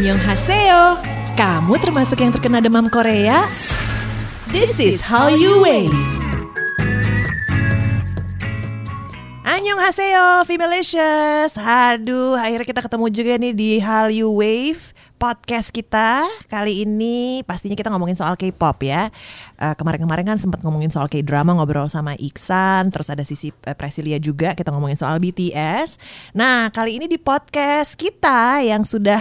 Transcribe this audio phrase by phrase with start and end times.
[0.00, 0.96] Annyeonghaseyo.
[1.36, 3.44] Kamu termasuk yang terkena demam Korea?
[4.48, 5.92] This is Hallyu Wave.
[9.44, 11.52] Annyeonghaseyo, Femalicious.
[11.52, 17.92] Aduh, akhirnya kita ketemu juga nih di Hallyu Wave podcast kita kali ini pastinya kita
[17.92, 19.12] ngomongin soal K-pop ya.
[19.60, 24.16] Uh, kemarin-kemarin kan sempat ngomongin soal K-drama ngobrol sama Iksan, terus ada sisi uh, Presilia
[24.16, 26.00] juga kita ngomongin soal BTS.
[26.32, 29.20] Nah kali ini di podcast kita yang sudah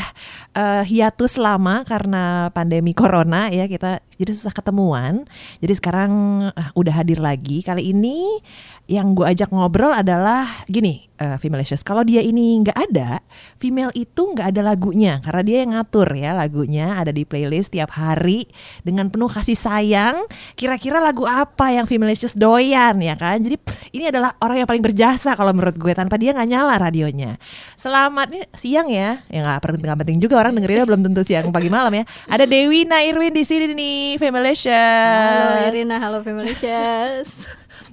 [0.56, 5.28] uh, hiatus lama karena pandemi corona ya kita jadi susah ketemuan.
[5.60, 6.12] Jadi sekarang
[6.48, 7.60] uh, udah hadir lagi.
[7.60, 8.40] Kali ini
[8.88, 11.84] yang gue ajak ngobrol adalah gini, uh, Femalicious.
[11.84, 13.20] Kalau dia ini nggak ada,
[13.60, 17.94] female itu nggak ada lagunya karena dia yang ngatur ya lagunya ada di playlist tiap
[17.94, 18.48] hari
[18.82, 20.16] dengan penuh kasih sayang.
[20.56, 23.44] Kira-kira lagu apa yang Femalicious doyan ya kan?
[23.44, 23.60] Jadi
[23.94, 27.36] ini adalah orang yang paling berjasa kalau menurut gue tanpa dia nggak nyala radionya.
[27.76, 31.68] Selamat nih siang ya, ya nggak penting, penting juga orang dengerinnya belum tentu siang pagi
[31.68, 32.04] malam ya.
[32.32, 34.72] Ada Dewi Irwin di sini nih, Femalicious.
[34.72, 37.28] Halo Irina, halo Femalicious.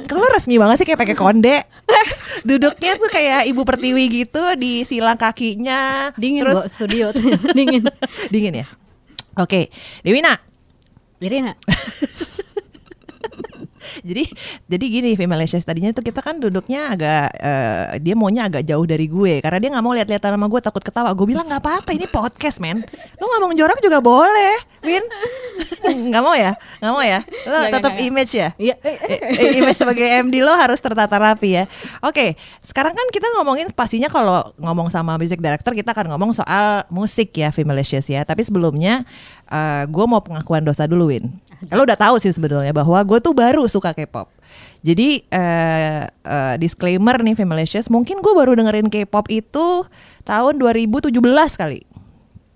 [0.04, 1.56] Kalau resmi banget sih kayak pakai konde.
[2.48, 6.12] Duduknya tuh kayak ibu pertiwi gitu di silang kakinya.
[6.20, 7.16] Dingin terus studio
[7.56, 7.88] dingin.
[8.28, 8.66] Dingin ya.
[9.40, 9.72] Oke,
[10.04, 10.36] Dewina.
[11.20, 11.56] Irina.
[14.02, 14.24] jadi
[14.66, 19.06] jadi gini Femalicious tadinya tuh kita kan duduknya agak uh, dia maunya agak jauh dari
[19.06, 19.40] gue.
[19.40, 21.12] Karena dia nggak mau lihat-lihat nama gue takut ketawa.
[21.14, 22.84] Gue bilang nggak apa-apa ini podcast men.
[23.20, 25.02] Lo ngomong jorok juga boleh Win.
[26.12, 26.54] Nggak mau ya?
[26.78, 27.20] Nggak mau ya?
[27.50, 28.48] Lo tetap image ya?
[28.54, 28.74] Iya.
[29.58, 31.64] Image sebagai MD lo harus tertata rapi ya.
[32.06, 36.86] Oke sekarang kan kita ngomongin pastinya kalau ngomong sama music director kita akan ngomong soal
[36.92, 38.22] musik ya Femalicious ya.
[38.22, 39.02] Tapi sebelumnya
[39.50, 43.34] uh, gue mau pengakuan dosa dulu Win lo udah tahu sih sebetulnya bahwa gue tuh
[43.34, 44.30] baru suka K-pop.
[44.86, 49.82] Jadi uh, uh, disclaimer nih Femalicious, mungkin gue baru dengerin K-pop itu
[50.22, 51.10] tahun 2017
[51.58, 51.82] kali.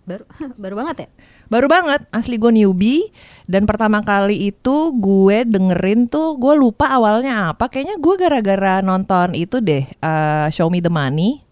[0.06, 0.25] Baru
[0.62, 1.08] baru banget ya?
[1.50, 3.11] Baru banget, asli gue newbie
[3.50, 7.66] dan pertama kali itu gue dengerin tuh gue lupa awalnya apa.
[7.66, 11.43] Kayaknya gue gara-gara nonton itu deh, uh, Show Me the Money.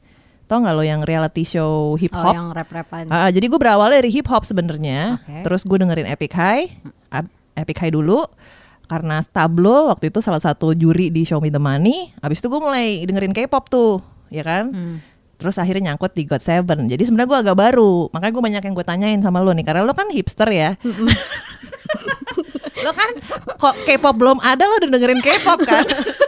[0.48, 2.32] Tau gak lo yang reality show hip hop?
[2.32, 3.04] Oh, yang rap-rapan.
[3.04, 5.20] Uh, jadi gue berawal dari hip hop sebenarnya.
[5.20, 5.44] Okay.
[5.44, 6.72] Terus gue dengerin Epic High,
[7.58, 8.24] Epic High dulu
[8.88, 12.08] karena Stablo waktu itu salah satu juri di Show Me the Money.
[12.24, 14.00] Abis itu gue mulai dengerin K-pop tuh,
[14.32, 14.72] ya kan?
[14.72, 14.96] Hmm.
[15.38, 16.88] Terus akhirnya nyangkut di God Seven.
[16.88, 18.08] Jadi sebenarnya gue agak baru.
[18.10, 20.74] Makanya gue banyak yang gue tanyain sama lo nih, karena lo kan hipster ya.
[22.84, 23.10] lo kan
[23.60, 25.84] kok K-pop belum ada lo udah dengerin K-pop kan?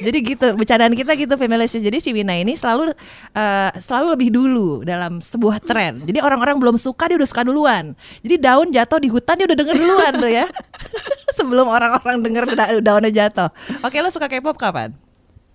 [0.00, 1.84] Jadi gitu, bercandaan kita gitu Femalicious.
[1.84, 2.90] Jadi si Wina ini selalu
[3.36, 6.00] uh, selalu lebih dulu dalam sebuah tren.
[6.02, 7.92] Jadi orang-orang belum suka dia udah suka duluan.
[8.24, 10.46] Jadi daun jatuh di hutan dia udah denger duluan tuh ya.
[11.38, 13.52] Sebelum orang-orang denger da daunnya jatuh.
[13.84, 14.96] Oke, lo suka K-pop kapan?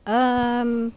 [0.05, 0.94] Um,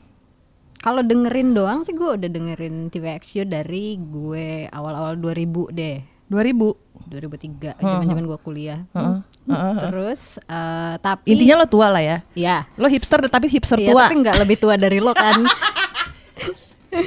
[0.79, 6.18] kalau dengerin doang sih gue udah dengerin TVXQ dari gue awal-awal 2000 deh.
[6.29, 8.85] 2000 2003 zaman-zaman gue kuliah.
[8.93, 12.19] Uh, uh, uh, Terus uh, tapi intinya lo tua lah ya.
[12.37, 12.69] Iya.
[12.77, 14.05] Lo hipster tapi hipster iya, tua.
[14.07, 15.41] tapi nggak lebih tua dari lo kan.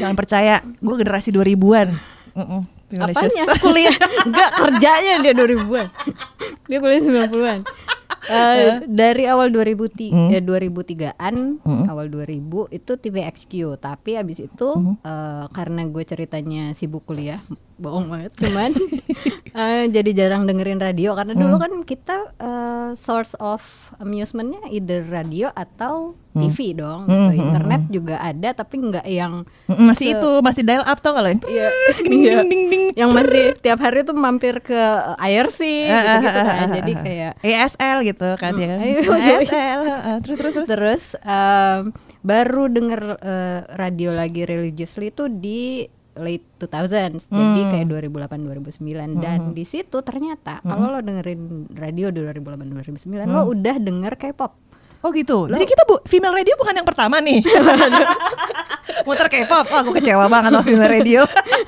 [0.02, 1.90] Jangan percaya, gue generasi 2000-an.
[2.34, 2.64] Uh -uh.
[2.92, 3.48] Apanya?
[3.64, 3.96] kuliah
[4.28, 5.88] Enggak kerjanya dia 2000-an
[6.68, 7.64] Dia kuliah 90-an
[8.30, 10.30] uh, dari awal 2003 hmm.
[10.36, 11.86] eh, 2003-an hmm.
[11.90, 13.52] awal 2000 itu TVXQ
[13.82, 15.02] tapi abis itu hmm.
[15.02, 17.42] uh, karena gue ceritanya sibuk kuliah
[17.78, 18.32] bohong banget.
[18.40, 18.72] Cuman
[19.56, 23.62] uh, jadi jarang dengerin radio karena dulu kan kita uh, source of
[24.00, 27.44] amusementnya either radio atau TV dong gitu.
[27.44, 31.68] internet juga ada tapi nggak yang masih itu masih dial up tau iya,
[32.00, 32.86] ding, ding, ding, ding.
[32.96, 34.80] yang masih tiap hari tuh mampir ke
[35.20, 35.60] IRC
[35.92, 36.68] gitu, gitu kan.
[36.72, 38.80] jadi kayak ESL gitu kan ya.
[38.80, 39.80] ESL
[40.24, 40.68] terus terus terus.
[40.72, 45.90] Terus um, baru denger uh, radio lagi religiously itu di
[46.20, 47.38] late 2000s hmm.
[47.38, 49.22] jadi kayak 2008 2009 hmm.
[49.22, 50.68] dan di situ ternyata hmm.
[50.68, 53.32] kalau lo dengerin radio di 2008 2009 hmm.
[53.32, 54.72] lo udah denger K-pop
[55.02, 55.50] Oh gitu.
[55.50, 57.42] Lo, Jadi kita bu female radio bukan yang pertama nih.
[59.10, 59.66] Muter K-pop.
[59.74, 61.26] Oh, aku kecewa banget sama female radio.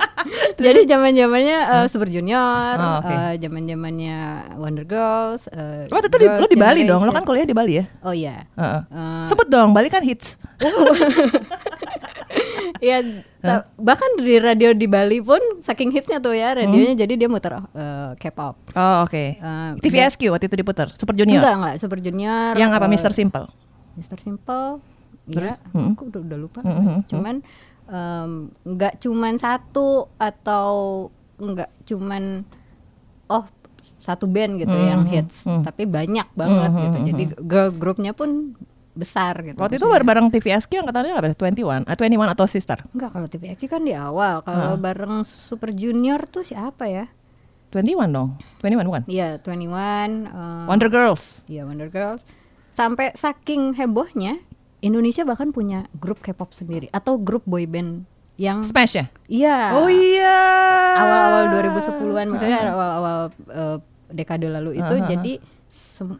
[0.63, 3.17] Jadi zaman zamannya uh, Super Junior, oh, okay.
[3.17, 4.17] uh, zaman zamannya
[4.61, 5.49] Wonder Girls.
[5.49, 7.01] Uh, Waktu itu di, lo di Bali dong.
[7.03, 7.85] Lo kan kuliah di Bali ya?
[8.05, 8.45] Oh iya.
[8.53, 8.81] Uh -uh.
[8.93, 9.73] Uh, Sebut dong.
[9.73, 10.37] Bali kan hits.
[12.83, 12.99] Iya,
[13.79, 17.01] bahkan di radio di Bali pun saking hitsnya tuh ya radionya hmm.
[17.05, 18.55] jadi dia muter uh, K-pop.
[18.75, 19.13] Oh oke.
[19.13, 19.39] Okay.
[19.39, 20.91] Uh, TVSQ waktu itu diputer.
[20.97, 21.39] Super Junior.
[21.39, 22.53] Enggak enggak Super Junior.
[22.59, 22.85] Yang apa?
[22.85, 23.45] Uh, Mister Simple.
[23.95, 24.83] Mister Simple.
[25.29, 25.55] Iya.
[25.71, 25.95] Hmm.
[25.95, 26.59] Aku udah, udah lupa.
[26.65, 26.73] Hmm.
[26.73, 26.99] hmm, hmm.
[27.07, 27.35] Cuman
[28.63, 30.67] nggak um, cuman satu atau
[31.37, 32.47] nggak cuman
[33.27, 33.45] oh
[34.03, 34.89] satu band gitu hmm.
[34.91, 35.63] yang hits, hmm.
[35.63, 36.81] tapi banyak banget hmm.
[36.83, 36.97] gitu.
[37.07, 38.59] Jadi girl groupnya pun
[38.93, 39.57] besar gitu.
[39.57, 40.05] Waktu itu maksudnya.
[40.05, 41.27] bareng TVSQ angkatannya apa?
[41.33, 42.77] 21, ah, 21 atau Sister?
[42.89, 44.41] Enggak kalau TVXQ kan di awal.
[44.41, 47.05] Kalau bareng Super Junior tuh siapa ya?
[47.69, 48.29] 21 dong.
[48.61, 49.03] 21 bukan?
[49.05, 51.41] Iya, 21 eh, Wonder Girls.
[51.45, 52.21] Iya, Wonder Girls.
[52.69, 54.37] Sampai saking hebohnya
[54.79, 58.05] Indonesia bahkan punya grup K-pop sendiri atau grup boy band
[58.35, 59.05] yang Smash ya?
[59.25, 59.73] iya.
[59.73, 60.37] Oh iya.
[60.95, 63.17] awal-awal 2010-an maksudnya awal-awal
[63.47, 63.77] eh,
[64.09, 65.05] dekade lalu itu Uh-huh.
[65.07, 65.45] jadi sem-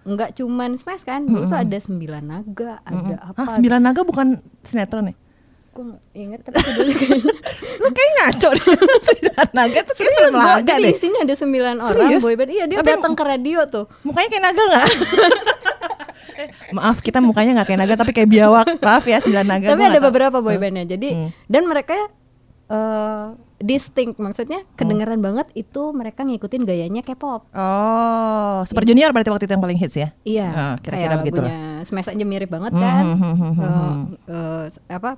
[0.03, 4.27] nggak cuman Smash kan dulu tuh ada Sembilan Naga ada apa Ah, Sembilan Naga bukan
[4.61, 5.15] sinetron ya?
[5.73, 5.81] gue
[6.13, 7.33] inget tapi dulu kayaknya
[7.81, 8.65] Lu kayak ngaco deh.
[9.07, 10.91] Sembilan Naga tuh kayak film laga deh.
[10.91, 12.21] isinya ada sembilan orang Serius?
[12.21, 14.87] boyband iya dia Tapi- datang ke radio tuh Mukanya kayak naga nggak?
[16.35, 16.47] Eh,
[16.77, 18.65] Maaf kita mukanya nggak kayak naga tapi kayak biawak.
[18.79, 19.67] Maaf ya Sembilan Naga.
[19.67, 20.05] tapi ada tahu.
[20.07, 21.29] beberapa boybandnya jadi Hmm.
[21.47, 21.97] dan mereka
[22.73, 23.25] eh
[23.61, 29.53] distinct maksudnya kedengeran banget itu mereka ngikutin gayanya K-pop Oh, Super Junior berarti waktu itu
[29.53, 30.09] yang paling hits ya?
[30.23, 31.85] Iya, Ah, kira-kira begitu lah.
[31.85, 33.03] Smash aja mirip banget Hmm, kan.
[33.05, 33.93] hmm, hmm, hmm, Eh,
[34.27, 35.15] eh, apa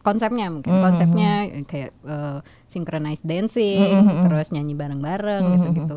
[0.00, 1.30] konsepnya mungkin Hmm, konsepnya
[1.62, 5.96] kayak eh, synchronized dancing, Hmm, terus nyanyi bareng-bareng gitu-gitu.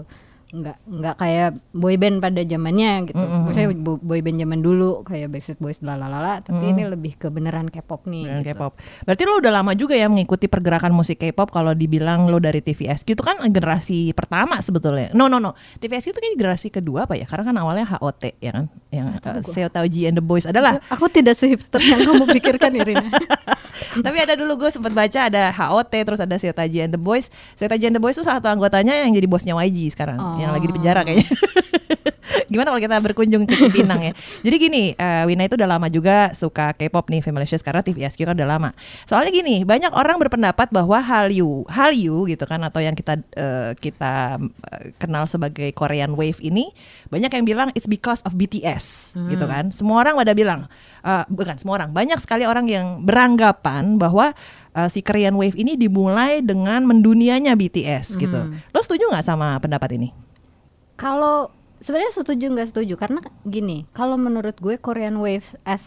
[0.53, 3.17] Nggak nggak kayak boyband pada zamannya gitu.
[3.17, 7.67] Hmm, Maksudnya bo- boyband zaman dulu kayak Backstreet Boys lalalala, tapi ini lebih ke beneran
[7.67, 8.29] K-pop nih.
[8.29, 8.53] Beneran gitu.
[8.53, 8.73] K-pop.
[9.03, 13.07] Berarti lo udah lama juga ya mengikuti pergerakan musik K-pop kalau dibilang lo dari TVSQ
[13.09, 15.09] itu kan generasi pertama sebetulnya.
[15.11, 15.57] No no no.
[15.81, 17.25] TVSQ itu kan generasi kedua apa ya?
[17.25, 18.69] Karena kan awalnya HOT ya kan.
[18.93, 20.77] Yang uh, Seo Taoji and the Boys adalah.
[20.87, 23.09] Aku tidak sehipster yang kamu pikirkan Irina.
[24.05, 27.33] Tapi ada dulu gue sempat baca ada HOT terus ada Seo Taji and the Boys.
[27.53, 30.53] Seo Taji and the Boys itu salah satu anggotanya yang jadi bosnya YG sekarang, yang
[30.53, 31.27] lagi di penjara kayaknya.
[32.53, 34.13] Gimana kalau kita berkunjung ke Cipinang ya?
[34.45, 38.37] Jadi gini, eh, Wina itu udah lama juga suka K-pop nih, Femalicious karena TVSQ kan
[38.37, 38.69] udah lama.
[39.09, 44.37] Soalnya gini, banyak orang berpendapat bahwa Hallyu, Hallyu gitu kan atau yang kita eh, kita
[44.69, 46.69] eh, kenal sebagai Korean Wave ini
[47.09, 49.73] banyak yang bilang it's because of BTS gitu kan.
[49.73, 50.69] Semua orang pada bilang
[51.01, 54.29] eh, bukan semua orang, banyak sekali orang yang beranggapan bahwa
[54.77, 58.39] eh, si Korean Wave ini dimulai dengan mendunianya BTS gitu.
[58.73, 60.32] Lo setuju nggak sama pendapat ini?
[60.95, 61.49] Kalau
[61.79, 65.83] sebenarnya setuju nggak setuju karena gini, kalau menurut gue Korean Wave as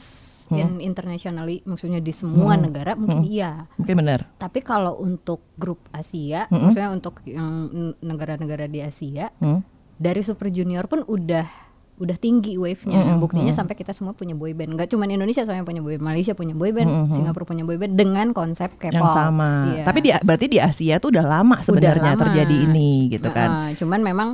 [0.46, 3.66] in internationally, maksudnya di semua negara mungkin iya.
[3.74, 4.30] Mungkin benar.
[4.36, 7.66] Tapi kalau untuk grup Asia, maksudnya untuk yang
[7.98, 9.66] negara-negara di Asia, Hmm.
[9.96, 11.66] dari Super Junior pun udah
[11.96, 13.16] udah tinggi wave-nya.
[13.16, 14.76] Buktinya sampai kita semua punya boyband.
[14.76, 18.92] Nggak cuma Indonesia soalnya punya boyband, Malaysia punya boyband, Singapura punya boyband dengan konsep K-pop.
[18.92, 19.72] yang sama.
[19.72, 19.82] Iya.
[19.82, 23.48] Tapi di, berarti di Asia tuh udah lama sebenarnya terjadi ini gitu kan.
[23.48, 24.28] Nah, cuman memang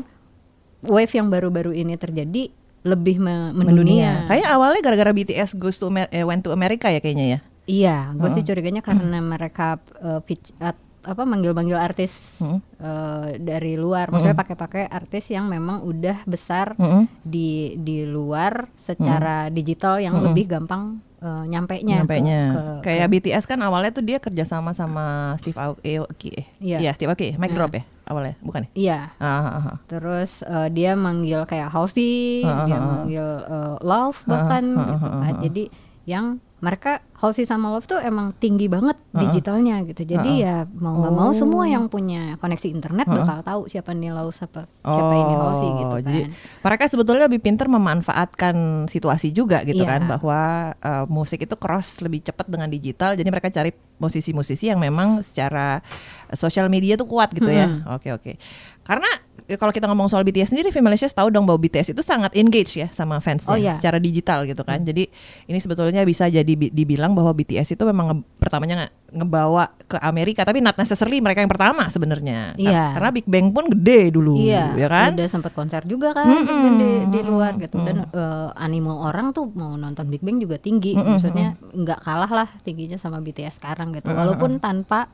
[0.82, 2.50] wave yang baru-baru ini terjadi
[2.82, 3.54] lebih me- Mendunia.
[3.54, 4.12] mendunia.
[4.26, 7.38] Kayak awalnya gara-gara BTS goes to Amer- eh, went to America ya kayaknya ya.
[7.62, 12.58] Iya, gue sih curiganya karena mereka uh, pitch, at- apa manggil-manggil artis Hmm.
[12.78, 17.06] uh, dari luar, maksudnya pakai-pakai artis yang memang udah besar Mm-mm.
[17.20, 22.40] di di luar secara digital yang lebih gampang uh, nyampe nya Nyampainya.
[22.80, 26.30] Kayak BTS kan awalnya tuh dia kerjasama sama Steve Aoki.
[26.32, 26.46] eh.
[26.58, 26.90] Iya.
[26.92, 27.34] Steve Aoki.
[27.34, 28.70] Mic drop ya awalnya, bukan ya?
[28.74, 28.98] Iya.
[29.16, 29.76] Ah, ah, ah.
[29.86, 35.10] Terus uh, dia manggil kayak Halsey, Ah, dia manggil uh, Love bahkan ah, gitu ah,
[35.18, 35.34] kan.
[35.34, 35.40] ah.
[35.42, 35.64] Jadi
[36.04, 40.06] yang mereka Halsey sama Love tuh emang tinggi banget digitalnya gitu.
[40.06, 44.30] Jadi ya mau nggak mau semua yang punya koneksi internet bakal tahu siapa nih Love
[44.30, 45.98] siapa siapa ini Halsey gitu kan.
[45.98, 46.20] Oh, Jadi
[46.62, 49.90] mereka sebetulnya lebih pintar memanfaatkan situasi juga gitu Iya.
[49.90, 50.40] kan bahwa
[50.78, 53.18] uh, musik itu cross lebih cepat dengan digital.
[53.18, 55.82] Jadi mereka cari musisi-musisi yang memang secara
[56.30, 57.82] uh, sosial media tuh kuat gitu ya.
[57.90, 58.38] Oke oke.
[58.82, 62.32] Karena eh, kalau kita ngomong soal BTS sendiri, Femalicious tahu dong bahwa BTS itu sangat
[62.32, 63.72] engage ya sama fansnya Oh, iya.
[63.72, 64.80] secara digital gitu kan.
[64.80, 65.08] Jadi
[65.44, 69.98] ini sebetulnya bisa jadi bi- dibilang bahwa BTS itu memang nge- pertamanya nge- ngebawa ke
[69.98, 72.56] Amerika, tapi not necessarily mereka yang pertama sebenarnya.
[72.56, 72.92] Iya.
[72.92, 75.12] Karena Big Bang pun gede dulu, Iya, ya kan?
[75.12, 79.30] udah sempat konser juga kan Big Bang di, di luar gitu dan eh, animo orang
[79.30, 83.92] tuh mau nonton Big Bang juga tinggi, maksudnya nggak kalah lah tingginya sama BTS sekarang
[83.92, 85.12] gitu, walaupun tanpa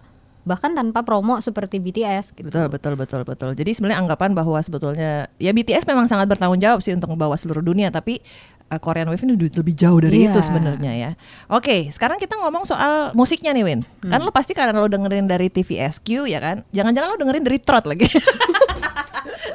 [0.49, 2.49] bahkan tanpa promo seperti BTS gitu.
[2.49, 3.53] Betul betul betul betul.
[3.53, 7.61] Jadi sebenarnya anggapan bahwa sebetulnya ya BTS memang sangat bertanggung jawab sih untuk membawa seluruh
[7.61, 8.25] dunia, tapi
[8.69, 10.31] uh, Korean Wave ini udah lebih jauh dari Iya.
[10.33, 11.11] itu sebenarnya ya.
[11.49, 13.81] Oke, sekarang kita ngomong soal musiknya nih Win.
[14.05, 16.57] Kan lo pasti karena lo dengerin dari TVSQ ya kan.
[16.71, 18.07] Jangan-jangan lo dengerin dari Trot lagi.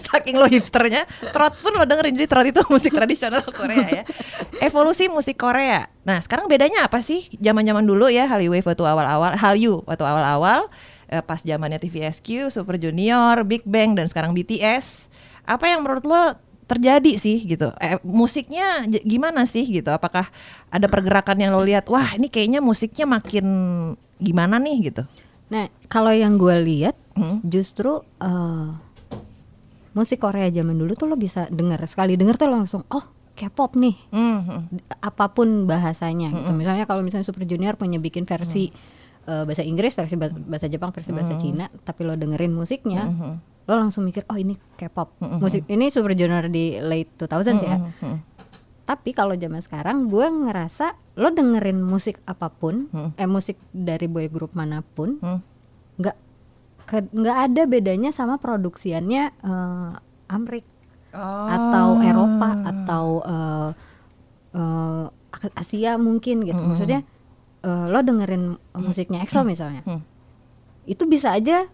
[0.10, 4.04] Saking lo hipsternya, Trot pun lo dengerin jadi Trot itu musik tradisional Korea ya.
[4.62, 5.90] Evolusi musik Korea.
[6.06, 7.30] Nah, sekarang bedanya apa sih?
[7.38, 10.70] Zaman-zaman dulu ya Hallyu Wave waktu awal-awal, Hallyu waktu awal-awal
[11.10, 15.10] eh, pas zamannya TVSQ, Super Junior, Big Bang dan sekarang BTS.
[15.44, 17.72] Apa yang menurut lo terjadi sih gitu?
[17.78, 19.90] Eh, musiknya gimana sih gitu?
[19.90, 20.28] Apakah
[20.68, 21.86] ada pergerakan yang lo lihat?
[21.88, 23.46] Wah, ini kayaknya musiknya makin
[24.18, 25.04] gimana nih gitu?
[25.48, 27.38] Nah, kalau yang gue lihat Hmm.
[27.46, 28.68] justru eh,
[29.94, 33.94] musik Korea zaman dulu tuh lo bisa denger sekali denger tuh langsung oh K-pop nih
[34.10, 34.82] Mhm.
[35.00, 36.50] apa pun bahasanya gitu.
[36.52, 38.70] Misalnya kalau misalnya Super Junior punya bikin versi
[39.24, 43.08] eh, bahasa Inggris, versi bahasa, bahasa Jepang, versi bahasa Cina, tapi lo dengerin musiknya,
[43.64, 45.16] lo langsung mikir oh ini K-pop.
[45.40, 47.78] Musik ini Super Junior di late 2000s ya.
[47.80, 48.18] Mhm.
[48.84, 54.28] Tapi kalau zaman sekarang gue ngerasa lo dengerin musik apa pun, eh musik dari boy
[54.28, 55.40] group mana pun, Hmm.
[55.96, 56.18] nggak
[56.84, 59.92] ke- nggak ada bedanya sama produksiannya eh,
[60.28, 60.68] Amrik
[61.14, 61.48] Oh.
[61.48, 63.70] atau Eropa atau eh,
[64.52, 65.06] eh,
[65.56, 66.60] Asia mungkin gitu.
[66.60, 67.08] Maksudnya
[67.62, 70.04] eh, lo dengerin musiknya EXO misalnya, Hmm.
[70.84, 71.72] itu bisa aja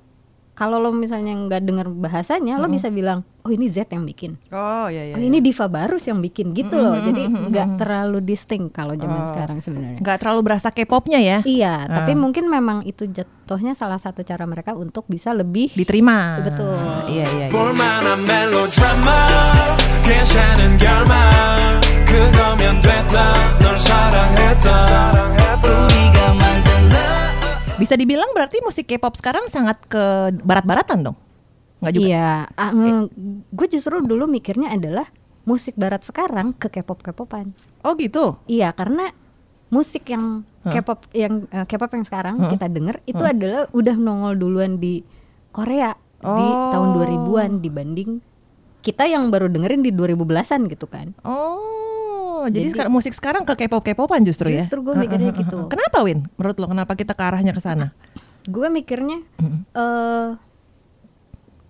[0.59, 4.91] kalau lo misalnya nggak denger bahasanya, lo bisa bilang, oh ini Z yang bikin, Oh
[4.91, 5.15] iya iya.
[5.15, 6.99] oh ini Diva Barus yang bikin gitu loh.
[6.99, 10.03] Jadi nggak terlalu distinct kalau zaman sekarang sebenarnya.
[10.03, 11.39] Nggak terlalu berasa K-popnya ya?
[11.47, 16.43] Iya, tapi mungkin memang itu jatuhnya salah satu cara mereka untuk bisa lebih Diterima.
[16.43, 16.75] Betul.
[17.07, 17.47] Iya iya.
[17.47, 17.55] iya.
[27.79, 30.03] Bisa dibilang berarti musik K-pop sekarang sangat ke
[30.43, 31.17] barat-baratan dong?
[31.79, 32.07] Nggak juga?
[32.11, 32.31] Iya,
[33.49, 35.07] gue justru dulu mikirnya adalah
[35.47, 37.55] musik barat sekarang ke K-pop K-popan.
[37.81, 38.35] Oh gitu.
[38.45, 39.09] Iya, karena
[39.71, 44.77] musik yang K-pop yang eh, K-pop yang sekarang kita denger itu adalah udah nongol duluan
[44.77, 45.01] di
[45.49, 46.67] Korea di Oh.
[46.75, 48.19] tahun 2000-an dibanding
[48.83, 51.15] kita yang baru dengerin di 2010-an gitu kan.
[51.23, 51.88] Oh,
[52.49, 54.63] jadi, Jadi- sekarang musik sekarang ke K-pop K-popan justru ya?
[54.63, 55.65] Justru gue mikirnya gitu.
[55.67, 56.27] Kenapa Win?
[56.35, 57.93] Menurut lo kenapa kita ke arahnya ke sana?
[58.45, 59.21] Gue mikirnya
[59.71, 60.29] eh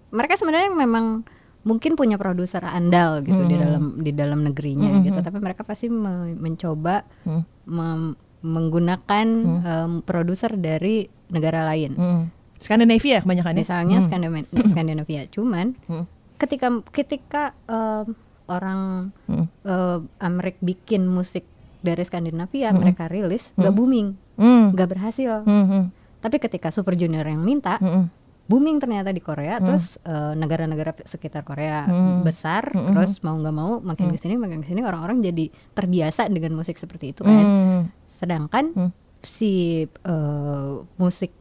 [0.09, 1.21] mereka sebenarnya memang
[1.61, 6.33] mungkin punya produser andal gitu di dalam di dalam negerinya gitu, tapi mereka pasti me-
[6.33, 7.43] mencoba Hmm.
[7.65, 9.27] mem- menggunakan
[9.59, 11.91] em, produser dari negara lain.
[11.93, 12.23] Hmm.
[12.55, 13.61] Skandinavia kebanyakan ya?
[13.61, 15.21] Misalnya Skandinavia, Skandinavia.
[15.27, 16.07] Cuman Hmm.
[16.37, 18.15] ketika ketika em,
[18.49, 19.45] orang Hmm.
[19.63, 21.45] eh, Amerik bikin musik
[21.79, 24.73] dari Skandinavia, mereka rilis nggak booming, Hmm.
[24.73, 25.45] nggak berhasil.
[25.45, 25.85] Hmm, hmm,
[26.19, 28.05] Tapi ketika Super Junior yang minta, hmm, hmm.
[28.45, 31.87] booming ternyata di Korea, terus eh, negara-negara sekitar Korea
[32.21, 36.51] besar, terus mau nggak mau makin ke sini makin ke sini orang-orang jadi terbiasa dengan
[36.53, 37.39] musik seperti itu kan.
[37.39, 37.81] Hmm.
[38.11, 38.91] Sedangkan Hmm.
[39.21, 41.31] si eh, musik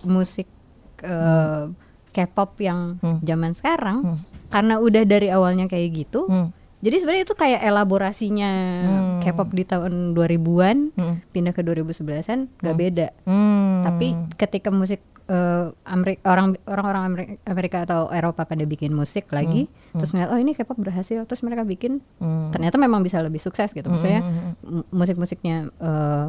[0.00, 0.46] musik
[1.00, 1.64] eh,
[2.08, 3.18] K-pop yang Hmm.
[3.20, 4.18] zaman sekarang Hmm.
[4.48, 6.48] Karena udah dari awalnya kayak gitu, Hmm.
[6.78, 9.20] jadi sebenarnya itu kayak elaborasinya Hmm.
[9.20, 11.16] K-pop di tahun 2000-an Hmm.
[11.28, 13.08] pindah ke 2011-an nggak beda.
[13.22, 13.84] Hmm.
[13.84, 19.68] Tapi ketika musik eh, Ameri- orang orang-orang Ameri- Amerika atau Eropa pada bikin musik lagi,
[19.92, 22.48] terus ngeliat oh ini K-pop berhasil, terus mereka bikin Hmm.
[22.48, 23.84] ternyata memang bisa lebih sukses gitu.
[23.86, 24.24] Maksudnya
[24.58, 26.26] m- musik-musiknya eh,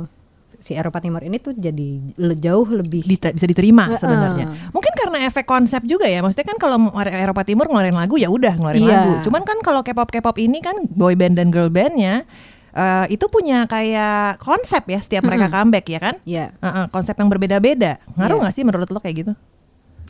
[0.59, 3.97] si Eropa Timur ini tuh jadi le- jauh lebih Dita- bisa diterima Heeh.
[3.97, 4.45] sebenarnya.
[4.69, 6.19] Mungkin karena efek konsep juga ya.
[6.19, 8.91] Maksudnya kan kalau Eropa Timur ngeluarin lagu ya udah ngeluarin Iya.
[8.93, 9.11] lagu.
[9.23, 12.27] Cuman kan kalau K-pop K-pop ini kan boy band dan girl bandnya
[12.69, 16.15] eh, itu punya kayak konsep ya setiap mereka comeback ya kan?
[16.23, 17.97] ya Heeh, konsep yang berbeda-beda.
[18.13, 18.41] Ngaruh Iya.
[18.41, 19.33] nggak sih menurut lo kayak gitu?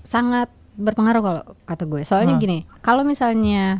[0.01, 2.01] sangat berpengaruh kalau kata gue.
[2.01, 2.41] Soalnya Hmm.
[2.41, 3.77] gini, kalau misalnya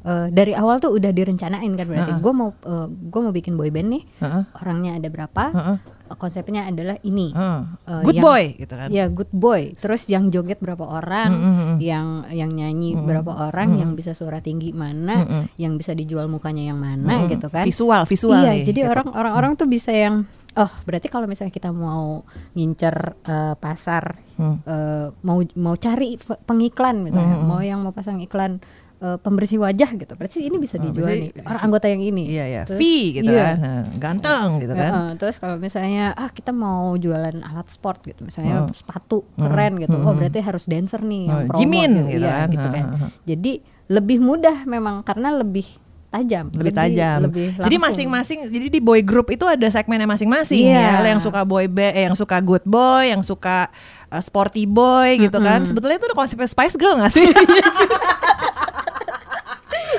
[0.00, 2.22] eh, dari awal tuh udah direncanain kan berarti Heeh.
[2.22, 4.42] gue mau eh, gue mau bikin boy band nih, Heeh.
[4.56, 5.76] orangnya ada berapa, Heeh.
[5.76, 7.30] eh, konsepnya adalah ini.
[7.30, 7.60] Heeh.
[7.84, 8.88] Eh, Good yang- boy gitu kan?
[8.88, 9.74] Ya good boy.
[9.74, 11.76] Terus yang joget berapa orang, Mm, mm, mm.
[11.80, 15.44] yang yang nyanyi berapa orang, yang bisa suara tinggi mana, Mm, mm.
[15.56, 17.32] yang bisa dijual mukanya yang mana Mm-mm.
[17.32, 17.64] gitu kan.
[17.64, 18.64] Visual, visual Iya, nih.
[18.64, 18.92] jadi K-pop.
[18.92, 20.22] orang orang-orang tuh bisa yang
[20.54, 24.56] oh berarti kalau misalnya kita mau ngincer eh, pasar, Hmm.
[24.62, 27.44] eh, mau mau cari pe- pengiklan misalnya, Hmm.
[27.44, 28.60] mau yang mau pasang iklan
[28.96, 32.24] eh, pembersih wajah gitu, berarti ini bisa Oh, dijual berarti nih orang anggota yang ini.
[32.26, 32.82] Iya ya, Terus- V
[33.14, 33.46] gitu iya.
[33.52, 34.90] kan, ganteng gitu kan.
[34.90, 38.72] Heeh, terus kalau misalnya ah kita mau jualan alat sport gitu, misalnya Hmm.
[38.72, 42.36] sepatu keren gitu, oh berarti harus dancer nih yang Oh, promo Jimin gitu, gitu iya,
[42.38, 42.48] kan.
[42.48, 42.84] gitu kan.
[43.22, 43.52] Jadi
[43.86, 45.68] lebih mudah memang karena lebih
[46.06, 47.18] tajam, lebih tajam.
[47.22, 50.96] lebih jadi masing-masing jadi di boy group itu ada segmennya masing-masing ya.
[50.96, 51.04] Iya.
[51.04, 53.68] Lo yang suka boy band, eh, yang suka good boy, yang suka
[54.08, 55.60] uh, sporty boy gitu kan.
[55.62, 57.28] Sebetulnya itu udah konsepnya Spice Girl gak sih?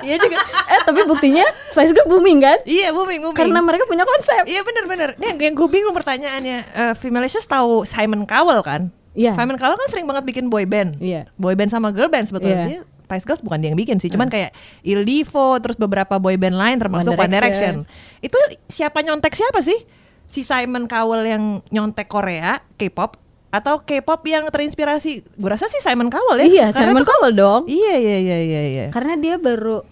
[0.07, 0.37] Iya juga.
[0.67, 2.57] Eh tapi buktinya Spice Girl booming kan?
[2.63, 3.37] iya booming booming.
[3.37, 4.47] Karena mereka punya konsep.
[4.47, 5.19] Iya bener-bener.
[5.19, 6.57] Nih yang gue bingung pertanyaannya.
[6.71, 8.87] Uh, Femalicious tahu Simon Cowell kan?
[9.11, 9.35] Iya.
[9.35, 10.95] Simon Cowell kan sering banget bikin boy band.
[10.97, 11.27] Iya.
[11.35, 12.65] Boy band sama girl band sebetulnya.
[12.65, 14.51] Dia Spice Girls bukan dia yang bikin sih, cuman kayak
[14.83, 17.87] Il Divo terus beberapa boy band lain termasuk One One Direction.
[17.87, 18.19] Direction.
[18.19, 18.35] Itu
[18.67, 19.79] siapa nyontek siapa sih?
[20.27, 23.15] Si Simon Cowell yang nyontek Korea K-pop
[23.47, 25.23] atau K-pop yang terinspirasi?
[25.39, 26.45] Gue rasa sih Simon Cowell ya.
[26.45, 27.61] Iya, Karena Simon kan- Cowell dong.
[27.63, 28.85] Iya iya iya iya iya.
[28.91, 29.87] Karena dia baru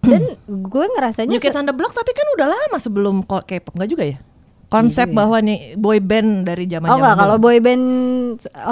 [0.00, 3.88] dan gue ngerasanya New Kids on the Block tapi kan udah lama sebelum K-pop nggak
[3.88, 4.18] juga ya?
[4.64, 5.16] konsep Iya ya.
[5.16, 7.84] bahwa nih boy band dari zaman Oh enggak, kalau boy band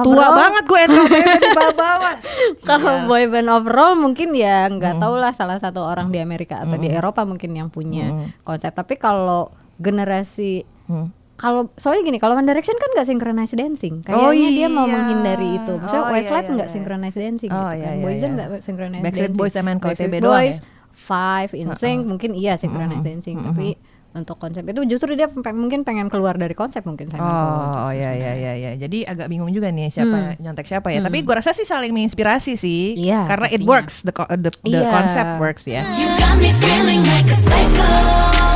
[0.02, 2.14] tua banget gue NKTB di bawah-bawah.
[2.69, 3.07] Kalau Iya.
[3.07, 6.91] boy band overall mungkin ya nggak tahu lah salah satu orang di Amerika atau di
[6.91, 8.11] Eropa mungkin yang punya
[8.43, 8.73] konsep.
[8.73, 11.14] Tapi kalau generasi Hmm.
[11.34, 13.98] Kalau soalnya gini, kalau One Direction kan nggak synchronized dancing.
[14.00, 14.94] Kayaknya Oh, dia mau iya.
[14.94, 15.72] menghindari itu.
[15.74, 16.74] Maksudnya Oh, iya, Westlife iya, nggak iya.
[16.74, 17.92] synchronized dancing Oh, gitu iya, kan.
[17.92, 18.36] iya, Boyzone iya.
[18.36, 19.40] nggak synchronized Backstreet dancing.
[19.40, 20.62] Boys sama NKTB Backstreet doang Boys, ya?
[20.92, 23.36] Five, InSync mungkin iya synchronized dancing.
[23.38, 23.68] Tapi
[24.12, 27.64] untuk konsep itu justru dia pe- mungkin pengen keluar dari konsep mungkin Simon Cowell.
[27.74, 28.70] Oh, oh ya ya ya ya.
[28.76, 31.00] Jadi agak bingung juga nih siapa nyontek siapa ya.
[31.00, 32.92] Tapi gua rasa sih saling menginspirasi sih.
[32.92, 33.02] Hmm.
[33.02, 33.72] Iya, Karena it pastinya.
[33.72, 34.92] works, the co- the, the Iya.
[34.92, 35.80] concept works ya.
[35.96, 37.88] You got me feeling like a psycho,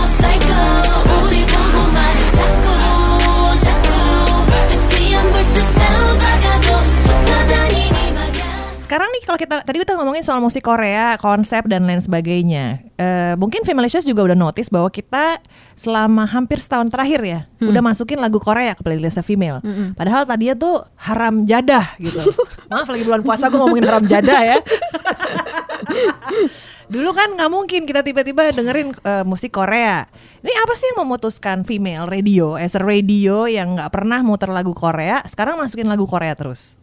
[0.07, 0.61] psycho.
[1.09, 1.46] 우
[8.87, 12.87] Sekarang nih kalau kita tadi kita ngomongin soal musik Korea, konsep dan lain sebagainya.
[12.95, 15.43] Eh, mungkin Femalicious juga udah notice bahwa kita
[15.75, 19.59] selama hampir setahun terakhir ya udah masukin lagu Korea ke playlist female.
[19.99, 22.31] Padahal tadinya tuh haram jadah gitu.
[22.71, 24.59] Maaf lagi bulan puasa gue ngomongin haram jadah ya.
[26.95, 30.07] Dulu kan nggak mungkin kita tiba-tiba dengerin eh, musik Korea.
[30.47, 34.71] Ini apa sih yang memutuskan female radio as a radio yang nggak pernah muter lagu
[34.79, 36.79] Korea, sekarang masukin lagu Korea terus?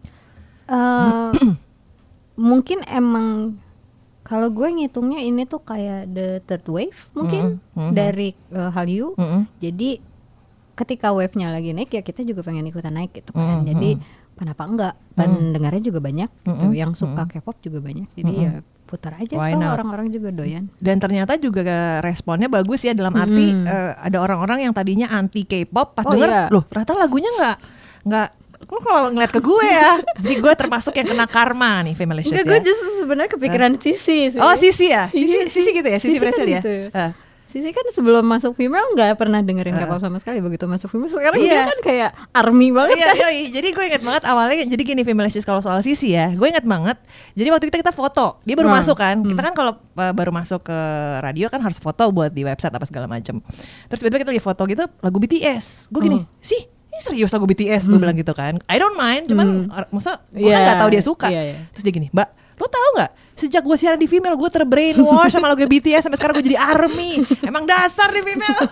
[0.68, 1.32] Eh,
[2.36, 3.58] mungkin emang
[4.24, 7.94] kalau gue ngitungnya ini tuh kayak the third wave mungkin Mhm, mhm.
[7.94, 9.14] dari uh, Hallyu.
[9.14, 9.46] Mm-mm.
[9.60, 10.00] Jadi
[10.74, 13.62] ketika wave-nya lagi naik ya kita juga pengen ikutan naik gitu kan.
[13.62, 13.90] Mhm, Jadi
[14.34, 14.94] kenapa enggak?
[15.14, 16.66] Pendengarnya juga banyak gitu.
[16.66, 18.08] Mhm, Yang suka K-pop juga banyak.
[18.16, 20.70] Jadi ya putar aja Why tuh orang-orang juga doyan.
[20.78, 21.62] Dan ternyata juga
[22.00, 23.66] responnya bagus ya dalam arti Mm.
[23.66, 26.44] eh, ada orang-orang yang tadinya anti K-pop pas Oh, denger iya.
[26.48, 27.58] loh ternyata lagunya nggak
[28.04, 28.28] nggak
[28.66, 32.46] lu kalau ngeliat ke gue ya jadi gue termasuk yang kena karma nih Femalicious Enggak,
[32.46, 34.40] gue ya justru sebenarnya kepikiran Sisi sih.
[34.40, 36.74] oh Sisi ya Sisi, Iya, Sisi gitu ya Sisi, Sisi kan Presil ya gitu.
[36.90, 37.12] Eh.
[37.46, 41.38] Sisi kan sebelum masuk female nggak pernah dengerin K-pop sama sekali begitu masuk female sekarang
[41.38, 41.62] dia Iya.
[41.68, 43.22] kan kayak army banget Iya, kan.
[43.22, 43.42] yoi.
[43.52, 46.98] jadi gue inget banget awalnya jadi gini Femalicious kalau soal Sisi ya gue inget banget
[47.32, 48.82] jadi waktu kita kita foto dia baru Hmm.
[48.82, 50.78] masuk kan kita kan kalau uh, baru masuk ke
[51.20, 53.38] radio kan harus foto buat di website apa segala macem
[53.86, 56.42] terus tiba-tiba kita lagi foto gitu lagu BTS gue gini Hmm.
[56.42, 58.62] sih ini serius lagu BTS gue bilang gitu kan.
[58.64, 60.64] I don't mind cuman or- masa gue kan Iya.
[60.64, 61.28] nggak tahu dia suka.
[61.28, 61.58] Iya, iya.
[61.70, 63.12] terus dia gini mbak lo tahu nggak?
[63.34, 67.18] Sejak gue siaran di female gue terbrainwash sama lagu BTS sampai sekarang gue jadi army.
[67.42, 68.62] Emang dasar di female.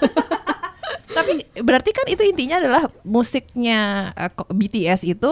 [1.12, 3.79] Tapi berarti kan itu intinya adalah musiknya
[4.13, 5.31] eh, ko- BTS itu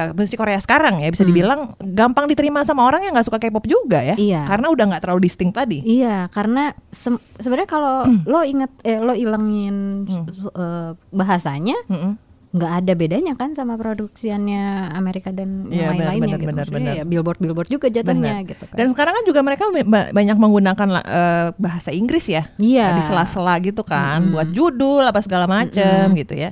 [0.00, 3.64] eh, musik Korea sekarang ya bisa dibilang gampang diterima sama orang yang nggak suka K-pop
[3.64, 4.42] juga ya Iya.
[4.44, 8.24] karena udah nggak terlalu distinct tadi Iya, karena sem- sebenarnya kalau Hmm.
[8.24, 12.14] lo inget eh, lo ilangin su- eh, bahasanya Mm-mm.
[12.50, 13.78] nggak ada bedanya kan sama
[14.10, 16.50] produksiannya Amerika dan yang benar, lain-lainnya gitu.
[16.50, 16.98] Maksudnya benar.
[16.98, 18.74] ya billboard billboard juga jatuhnya gitu kan.
[18.74, 22.50] Dan sekarang kan juga mereka ba- banyak menggunakan eh, bahasa Inggris ya.
[22.56, 22.98] Iya.
[22.98, 26.50] Di sela-sela gitu kan, buat judul apa segala macem gitu ya.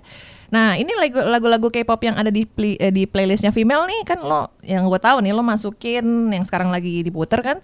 [0.49, 4.21] Nah ini lagu- lagu-lagu K-pop yang ada di pli- eh, di playlistnya female nih kan
[4.21, 7.59] lo yang gue tahu nih lo masukin yang sekarang lagi diputer kan.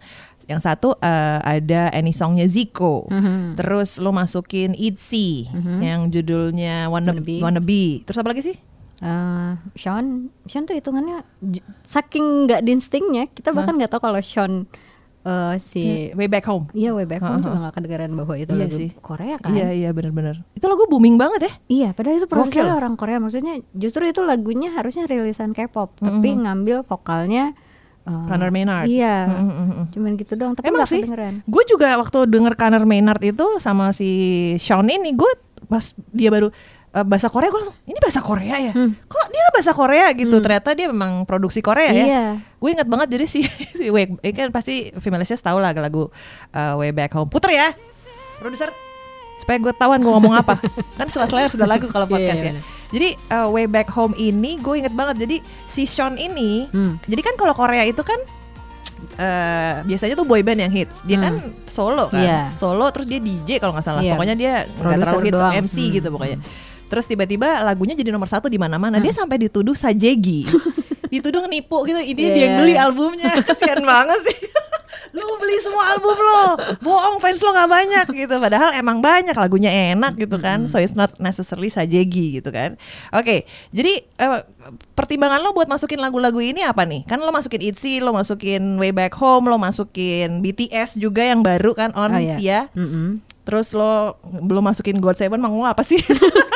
[0.45, 3.57] Yang satu eh, ada any songnya Zico, Mhm.
[3.57, 5.49] terus lo masukin Itzy
[5.81, 7.41] yang judulnya Wanna, Wannabe.
[7.41, 7.85] Wannabe.
[8.05, 8.57] Terus apa lagi sih?
[8.97, 11.25] Eh, Sean, Sean tuh hitungannya
[11.83, 14.69] saking nggak dinstingnya kita bahkan nggak tahu kalau Sean
[15.25, 16.69] eh, si Way Back Home.
[16.71, 17.47] Iya way back home Ha-ha.
[17.47, 18.89] juga gak kedengeran bahwa itu Iya lagu sih.
[18.99, 20.45] Korea kan Iya iya benar-benar.
[20.51, 21.53] Itu lagu booming banget ya.
[21.67, 22.79] Iya, padahal itu produsernya Gokil.
[22.79, 23.19] orang Korea.
[23.19, 27.57] Maksudnya justru itu lagunya harusnya rilisan K-pop, tapi ngambil vokalnya
[28.03, 28.85] eh, Connor Maynard.
[28.85, 29.85] Iya, Mm, mm, mm.
[29.91, 30.53] cuman gitu doang.
[30.53, 31.35] Tapi Emang nggak sih, kedengeran.
[31.43, 34.11] gue juga waktu denger Connor Maynard itu sama si
[34.59, 35.33] Sean ini, gue
[35.65, 36.53] pas dia baru
[36.95, 38.73] eh, bahasa Korea, gue langsung ini bahasa Korea ya?
[38.73, 38.95] Hmm.
[39.05, 40.37] Kok dia bahasa Korea gitu?
[40.39, 42.05] Ternyata dia memang produksi Korea ya.
[42.07, 42.25] Iya.
[42.57, 43.43] Gue inget banget jadi si,
[43.79, 46.09] si Way, ini kan pasti Femalicious tahu lah lagu
[46.51, 47.27] eh, Way Back Home.
[47.27, 47.75] Puter ya,
[48.39, 48.71] produser
[49.35, 50.63] supaya gue tahuan gue ngomong apa
[50.99, 52.63] kan setelah sudah lagu kalau Iya, podcast iya, ya benar.
[52.89, 57.03] jadi eh, Way Back Home ini gue inget banget jadi si Sean ini Hmm.
[57.03, 58.17] jadi kan kalau Korea itu kan
[59.15, 60.97] eh biasanya tuh boy band yang hits.
[61.03, 61.35] Dia kan
[61.67, 62.25] solo kan.
[62.25, 62.41] Iya.
[62.55, 64.01] Solo terus dia DJ kalau nggak salah.
[64.01, 64.17] Iya.
[64.17, 65.53] Pokoknya dia nggak terlalu hits doang.
[65.61, 65.93] MC Hmm.
[65.93, 66.39] gitu pokoknya.
[66.95, 68.97] Terus tiba-tiba lagunya jadi nomor satu di mana-mana.
[68.97, 70.47] Dia sampai dituduh sajegi.
[71.13, 71.99] dituduh nipu gitu.
[71.99, 72.59] Ini dia yang Iya.
[72.61, 73.35] beli albumnya.
[73.43, 74.39] Kasihan banget sih.
[75.15, 76.43] lu beli semua album lo
[76.83, 80.99] bohong fans lo nggak banyak gitu padahal emang banyak lagunya enak gitu kan so it's
[80.99, 82.75] not necessarily sajegi gitu kan
[83.15, 84.41] oke jadi eh,
[84.93, 88.91] pertimbangan lo buat masukin lagu-lagu ini apa nih kan lo masukin ITZY lo masukin Way
[88.91, 92.35] Back Home lo masukin BTS juga yang baru kan on Oh, iya.
[92.35, 93.23] Sia Mm-mm.
[93.47, 96.03] terus lo belum masukin God Seven mau apa sih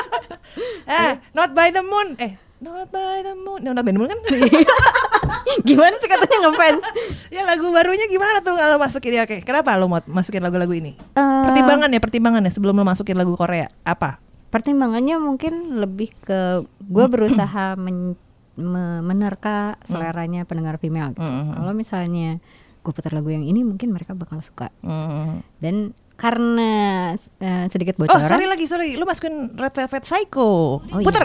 [1.00, 4.10] eh Not by the Moon eh Not by the Moon no, Not by the Moon
[4.10, 4.20] kan
[5.68, 6.84] Gimana sih katanya ngefans?
[7.34, 10.92] ya lagu barunya gimana tuh kalau masukin ya oke kenapa lo mau masukin lagu-lagu ini
[11.14, 16.64] Eh, pertimbangan ya pertimbangan ya sebelum lo masukin lagu Korea apa pertimbangannya mungkin lebih ke
[16.80, 18.16] gue berusaha men-
[18.56, 21.20] me- menerka seleranya pendengar female gitu.
[21.20, 21.52] Mm.
[21.52, 22.40] Kalau misalnya
[22.80, 24.72] gue putar lagu yang ini mungkin mereka bakal suka.
[24.80, 25.44] Hmm.
[25.60, 26.70] Dan karena
[27.14, 30.82] eh, sedikit Oh bocoran, sorry lagi sorry, lu masukin Red Velvet Psycho.
[30.82, 31.06] Oh, iya.
[31.06, 31.24] Puter.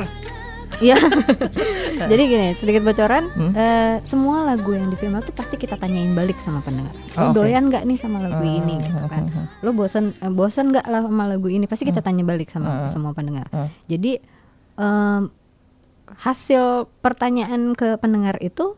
[0.75, 0.97] Iya.
[2.11, 3.53] Jadi gini, sedikit bocoran, Hmm.
[3.53, 6.93] eh, semua lagu yang di female tuh pasti kita tanyain balik sama pendengar.
[7.13, 7.35] Oh, Lo oke.
[7.35, 9.23] doyan nggak nih sama lagu Hmm, ini gitu hmm, kan?
[9.27, 11.65] hmm, Lo bosan eh, bosan nggak lah sama lagu ini?
[11.65, 13.49] Pasti kita tanya balik sama semua pendengar.
[13.85, 14.17] Jadi
[14.75, 15.29] em,
[16.05, 16.63] hasil
[16.99, 18.77] pertanyaan ke pendengar itu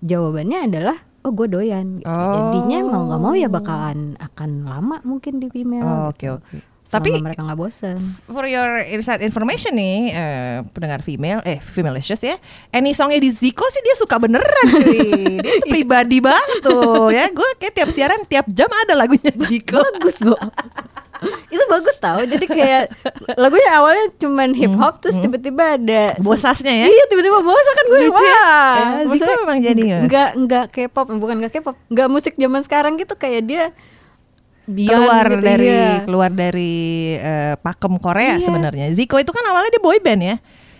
[0.00, 1.98] jawabannya adalah oh gue doyan.
[1.98, 2.06] Gitu.
[2.06, 2.32] Oh.
[2.54, 5.82] Jadinya mau nggak mau ya bakalan akan lama mungkin di female.
[5.82, 6.38] Oh, Oke gitu.
[6.38, 6.58] oke.
[6.86, 7.98] Selama Tapi mereka nggak bosan.
[8.30, 12.38] for your inside information nih eh, pendengar female eh femalicious ya
[12.70, 15.02] any songnya di Zico sih dia suka beneran cuy
[15.42, 19.82] dia tuh pribadi banget tuh ya gue kayak tiap siaran tiap jam ada lagunya Zico
[19.98, 20.38] bagus Bo
[21.54, 22.84] itu bagus tau jadi kayak
[23.34, 27.98] lagunya awalnya cuman hip hop terus tiba-tiba ada bosasnya ya iya tiba-tiba bosan kan gue
[28.04, 28.44] Lucu ya?
[29.04, 30.02] Maksudnya memang jenius.
[30.04, 33.64] nggak nggak K-pop bukan nggak K-pop nggak musik zaman sekarang gitu kayak dia
[34.66, 36.02] beyond keluar gitu, dari iya.
[36.02, 36.74] keluar dari
[37.14, 38.42] eh, pakem Korea Iya.
[38.42, 40.36] sebenarnya Zico itu kan awalnya dia boy band ya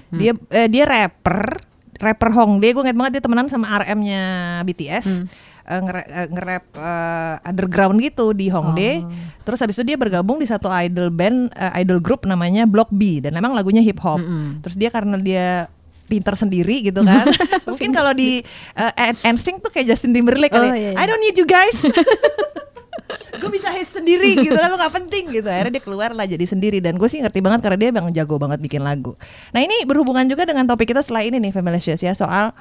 [0.07, 0.23] Hmm.
[0.23, 1.67] dia eh, dia rapper
[1.99, 4.23] rapper Hongdae gue inget banget dia temenan sama RM-nya
[4.63, 5.27] BTS Hmm.
[5.67, 9.03] Eh, nge- eh, nge-rap eh, underground gitu di Hongdae.
[9.03, 9.11] Oh.
[9.43, 13.19] terus habis itu dia bergabung di satu idol band eh, idol group namanya Block B.
[13.19, 14.19] Dan memang lagunya hip hop.
[14.19, 14.63] Mm-mm.
[14.63, 15.67] terus dia karena dia
[16.07, 17.27] pinter sendiri gitu kan.
[17.71, 18.39] Mungkin kalau di
[18.79, 18.93] uh,
[19.27, 20.71] NSYNC tuh kayak Justin Timberlake kali.
[20.71, 20.99] Oh, iya, iya.
[20.99, 21.83] I don't need you guys.
[23.43, 25.47] Gue bisa hit sendiri gitu kan lo nggak penting gitu.
[25.47, 26.79] Akhirnya dia keluar lah jadi sendiri.
[26.81, 29.15] Dan gue sih ngerti banget karena dia emang jago banget bikin lagu.
[29.51, 32.15] Nah ini berhubungan juga dengan topik kita setelah ini nih Femalicious ya.
[32.15, 32.55] Soal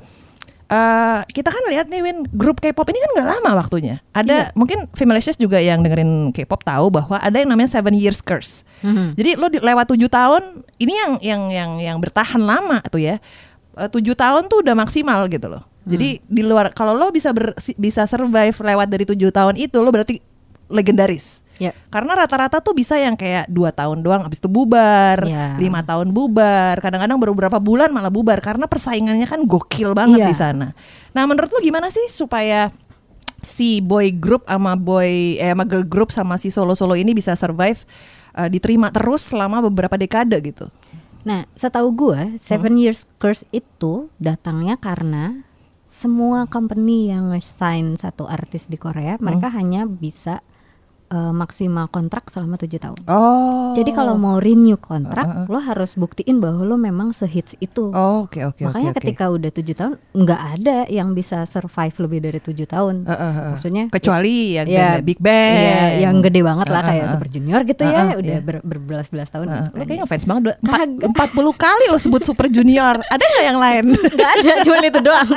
[0.65, 4.01] eh kita kan lihat nih Win grup K-pop ini kan nggak lama waktunya.
[4.17, 8.65] Ada mungkin Femalicious juga yang dengerin K-pop tahu bahwa ada yang namanya Seven Years Curse.
[8.85, 9.17] Mhm.
[9.17, 13.21] jadi lo di, lewat tujuh tahun ini yang yang yang yang bertahan lama tuh ya.
[13.77, 15.63] Eh, tujuh tahun tuh udah maksimal gitu loh.
[15.85, 19.93] Jadi di luar kalau lo bisa ber- bisa survive lewat dari tujuh tahun itu lo
[19.93, 20.17] berarti
[20.65, 21.71] legendaris Ya.
[21.87, 25.55] karena rata-rata tuh bisa yang kayak dua tahun doang habis itu bubar Ya.
[25.55, 30.27] lima tahun bubar kadang-kadang baru beberapa bulan malah bubar karena persaingannya kan gokil banget Iya.
[30.27, 30.67] di sana
[31.15, 32.75] nah menurut lo gimana sih supaya
[33.39, 37.87] si boy group sama boy eh sama girl group sama si solo-solo ini bisa survive
[38.33, 40.67] eh, diterima terus selama beberapa dekade gitu
[41.25, 45.41] Nah, setahu gue, Seven Years Curse itu datangnya karena
[45.89, 50.45] semua company yang sign satu artis di Korea, mereka hanya bisa
[51.15, 52.99] eh, maksimal kontrak selama tujuh tahun.
[53.05, 57.87] oh Jadi kalau mau renew kontrak, lo harus buktiin bahwa lo memang sehits itu.
[57.89, 58.97] Oh, oke oke oke Makanya oke.
[58.99, 63.03] ketika udah tujuh tahun, nggak ada yang bisa survive lebih dari tujuh tahun.
[63.03, 63.47] Eh, eh, eh.
[63.49, 67.03] Maksudnya kecuali yang ya, band- Big Bang Iya, yang gede banget lah Eh, eh, kayak
[67.03, 67.11] eh.
[67.11, 68.41] Super Junior gitu Eh, ya, eh, udah iya.
[68.41, 69.47] ber- berbelas-belas tahun.
[69.47, 71.31] Heeh, gitu lo kayaknya fans banget dua- empat, Kagak.
[71.31, 73.85] 40 kali lo sebut Super Junior Ada nggak yang lain?
[74.15, 75.29] nggak ada cuma itu doang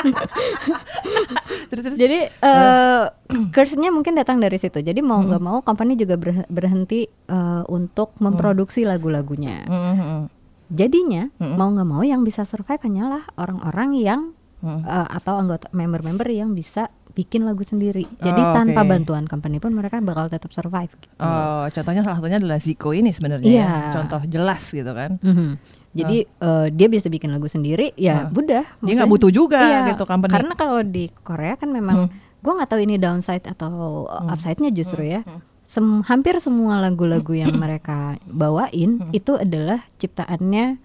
[1.94, 3.02] jadi eh
[3.54, 8.16] curse-nya mungkin datang dari situ jadi mau nggak mau company juga ber- berhenti eh, untuk
[8.18, 10.20] memproduksi lagu-lagunya Mhm.
[10.68, 11.54] jadinya Mm-mm.
[11.54, 14.20] mau nggak mau yang bisa survive hanyalah orang-orang yang
[14.58, 14.82] Mm.
[14.82, 18.90] eh, atau anggota member-member yang bisa bikin lagu sendiri jadi Oh, tanpa oke.
[18.90, 21.14] bantuan company pun mereka bakal tetap survive gitu.
[21.16, 23.66] Oh, contohnya salah satunya adalah Zico ini sebenarnya Iya.
[23.66, 23.92] ya.
[23.92, 25.50] Contoh jelas gitu kan Mhm.
[25.90, 28.30] Jadi eh, dia bisa bikin lagu sendiri, ya Ah.
[28.30, 28.64] udah.
[28.78, 30.30] Dia nggak butuh juga iya, gitu company.
[30.30, 32.10] Karena kalau di Korea kan memang, Hmm.
[32.38, 34.28] gua nggak tahu ini downside atau Hmm.
[34.28, 35.24] upside-nya justru ya.
[35.68, 39.12] Sem- hampir semua lagu-lagu yang mereka bawain Hmm.
[39.12, 40.80] itu adalah ciptaannya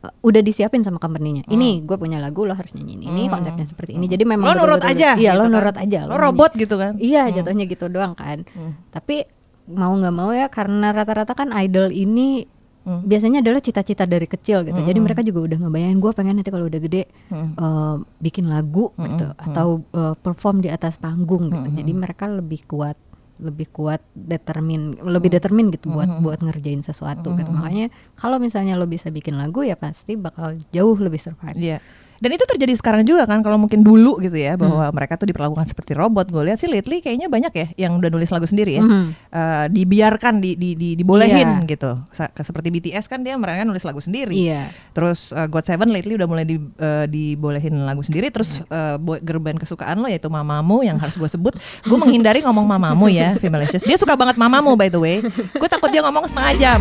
[0.00, 1.44] eh, udah disiapin sama company-nya.
[1.44, 3.34] Ini gue punya lagu lo harus nyanyiin ini Hmm.
[3.34, 4.06] konsepnya seperti ini.
[4.06, 5.50] Jadi memang Lo nurut aja Iya gitu lo kan.
[5.50, 5.98] nurut aja.
[6.00, 6.22] Lo nyanyi.
[6.22, 8.46] robot gitu kan Iya jatuhnya gitu doang kan.
[8.48, 8.78] Hmm.
[8.88, 9.26] Tapi
[9.68, 12.46] mau nggak mau ya karena rata-rata kan idol ini
[12.80, 13.04] Hmm.
[13.04, 14.78] biasanya adalah cita-cita dari kecil gitu.
[14.78, 17.52] Jadi mereka juga udah ngebayangin gue pengen nanti kalau udah gede Hmm.
[17.52, 21.68] eh, bikin lagu gitu atau eh, perform di atas panggung gitu.
[21.74, 22.96] Jadi mereka lebih kuat
[23.40, 27.50] lebih kuat determin lebih determin gitu buat buat ngerjain sesuatu gitu.
[27.50, 31.56] Makanya kalau misalnya lo bisa bikin lagu ya pasti bakal jauh lebih survive.
[31.56, 31.78] Iya.
[32.20, 34.92] Dan itu terjadi sekarang juga kan kalau mungkin dulu gitu ya bahwa Hmm.
[34.92, 36.28] mereka tuh diperlakukan seperti robot.
[36.28, 38.82] Gue lihat sih lately kayaknya banyak ya yang udah nulis lagu sendiri ya.
[38.82, 39.04] Mhm.
[39.26, 41.66] Eh, dibiarkan di, di, di- dibolehin Iya.
[41.66, 41.96] gitu.
[42.10, 44.36] Sa- seperti BTS kan dia mereka nulis lagu sendiri.
[44.36, 44.68] Iya.
[44.90, 48.28] Terus uh, God Seven lately udah mulai di, eh, dibolehin lagu sendiri.
[48.28, 51.56] Terus eh, boy, girl band kesukaan lo yaitu Mamamu yang harus gue sebut.
[51.82, 53.82] Gue menghindari ngomong Mamamu ya, Femalicious.
[53.82, 55.24] Dia suka banget Mamamu by the way.
[55.50, 56.80] Gue takut dia ngomong setengah jam.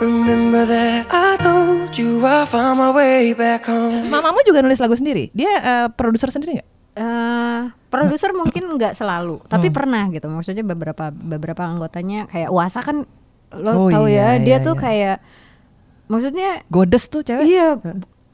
[0.00, 4.10] Remember that I told you I found my way back home.
[4.10, 5.30] Mamamu juga nulis lagu sendiri.
[5.32, 6.68] Dia eh, produser sendiri nggak?
[6.94, 10.26] eh produser mungkin nggak selalu, tapi pernah gitu.
[10.26, 13.06] Maksudnya beberapa beberapa anggotanya kayak Wasa kan
[13.54, 14.82] lo Oh tahu iya, ya, dia iya, tuh iya.
[14.82, 15.16] kayak
[16.10, 17.46] maksudnya Godes tuh cewek.
[17.46, 17.78] iya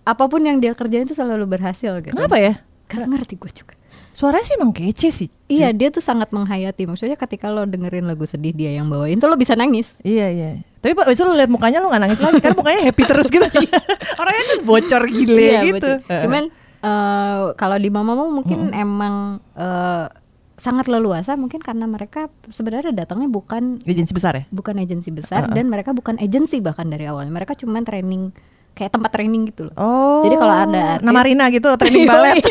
[0.05, 2.13] apa pun yang dia kerjain tuh selalu berhasil gitu.
[2.13, 2.61] Kenapa ya?
[2.85, 3.73] Gak ngerti gue juga.
[4.15, 5.29] Suaranya sih emang kece sih.
[5.51, 6.87] Iya, dia tuh sangat menghayati.
[6.87, 9.91] Maksudnya ketika lo dengerin lagu sedih dia yang bawain tuh lo bisa nangis.
[10.07, 10.49] Iya iya.
[10.79, 13.43] Tapi pak besok lu lihat mukanya lu nggak nangis lagi kan mukanya happy terus gitu.
[14.21, 15.75] Orangnya kan bocor gile Iya, gitu.
[15.75, 15.95] betul.
[16.07, 16.43] Cuman
[16.79, 20.07] eh, kalau di mamamu mungkin emang eh,
[20.55, 24.43] sangat leluasa mungkin karena mereka sebenarnya datangnya bukan agensi besar ya.
[24.47, 27.27] bukan agensi besar dan mereka bukan agensi bahkan dari awal.
[27.27, 28.31] Mereka cuma training
[28.75, 29.73] kayak tempat training gitu loh.
[29.79, 30.21] Oh.
[30.27, 32.43] Jadi kalau ada artis- nama Rina gitu training balet.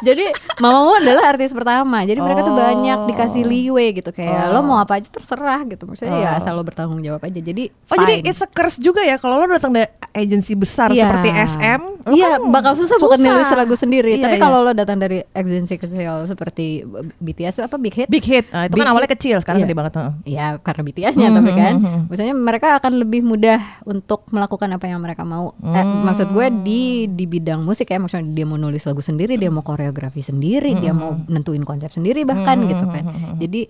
[0.00, 0.24] Jadi
[0.56, 2.02] mamamu adalah artis pertama.
[2.02, 2.58] Jadi mereka tuh Oh.
[2.58, 4.64] banyak dikasih leeway gitu kayak lo Oh.
[4.64, 5.84] mau apa aja terserah gitu.
[5.84, 6.38] Maksudnya ya Oh.
[6.38, 7.36] asal lo bertanggung jawab aja.
[7.36, 8.26] Jadi Oh jadi fine.
[8.26, 11.04] it's a curse juga ya kalau lo datang dari agensi besar Iya.
[11.04, 11.80] seperti SM.
[12.00, 14.12] lo Iya, kan bakal susah, bukan nulis lagu sendiri.
[14.14, 14.42] Iya, Tapi iya.
[14.42, 16.80] kalau lo datang dari agensi kecil seperti
[17.16, 18.08] BTS apa Big Hit?
[18.08, 19.14] big hit, nah, itu Big kan awalnya hit.
[19.14, 19.66] kecil, sekarang Iya.
[19.66, 19.92] gede banget.
[19.94, 20.12] heeh.
[20.26, 22.02] Ya karena BTS-nya Hmm, tapi hmm, kan, hmm, hmm.
[22.08, 25.52] maksudnya mereka akan lebih mudah untuk melakukan apa yang mereka mau.
[25.58, 26.02] Eh, Hmm.
[26.02, 29.60] maksud gue di di bidang musik ya, maksudnya dia mau nulis lagu sendiri, dia mau
[29.88, 31.00] koreografi sendiri, dia Hmm.
[31.00, 33.04] mau nentuin konsep sendiri bahkan gitu kan.
[33.36, 33.62] Jadi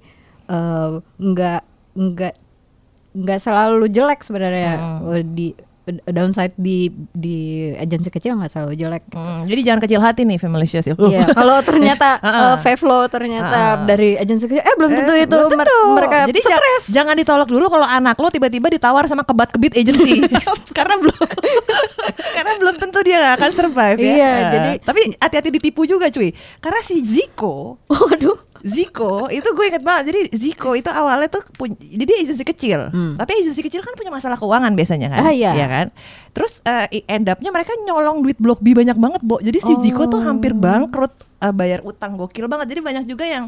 [0.48, 1.61] eh, nggak
[1.94, 2.35] nggak
[3.14, 5.22] nggak selalu jelek sebenarnya Hmm.
[5.28, 5.52] di
[6.05, 7.38] downside di di
[7.70, 9.03] agensi kecil nggak selalu jelek.
[9.11, 10.94] Hmm, jadi jangan kecil hati nih Femalicious ya.
[10.94, 11.09] Loh.
[11.09, 13.87] Iya, kalau ternyata uh, Fevlo ternyata Heeh.
[13.87, 15.79] dari agensi kecil, eh belum tentu Eh, itu belum tentu.
[15.92, 16.85] mereka Jadi ja- stres.
[16.88, 20.22] jangan ditolak dulu kalau anak lo tiba-tiba ditawar sama kebat kebit agency
[20.77, 21.16] karena belum
[22.31, 24.11] karena belum tentu dia gak akan survive ya.
[24.11, 26.31] Iya, Eh, jadi- tapi hati-hati ditipu juga cuy.
[26.59, 28.48] Karena si Ziko Waduh.
[28.61, 33.14] Ziko itu gue inget banget jadi Ziko itu awalnya tuh punya jadi agensi kecil Hmm.
[33.14, 35.53] tapi agensi kecil kan punya masalah keuangan biasanya kan Ah, iya.
[35.53, 35.87] kan
[36.31, 40.07] terus eh, end up-nya mereka nyolong duit blok B banyak banget Bo jadi si Ziko
[40.07, 40.59] tuh hampir Oh.
[40.59, 43.47] bangkrut eh, bayar utang gokil banget jadi banyak juga yang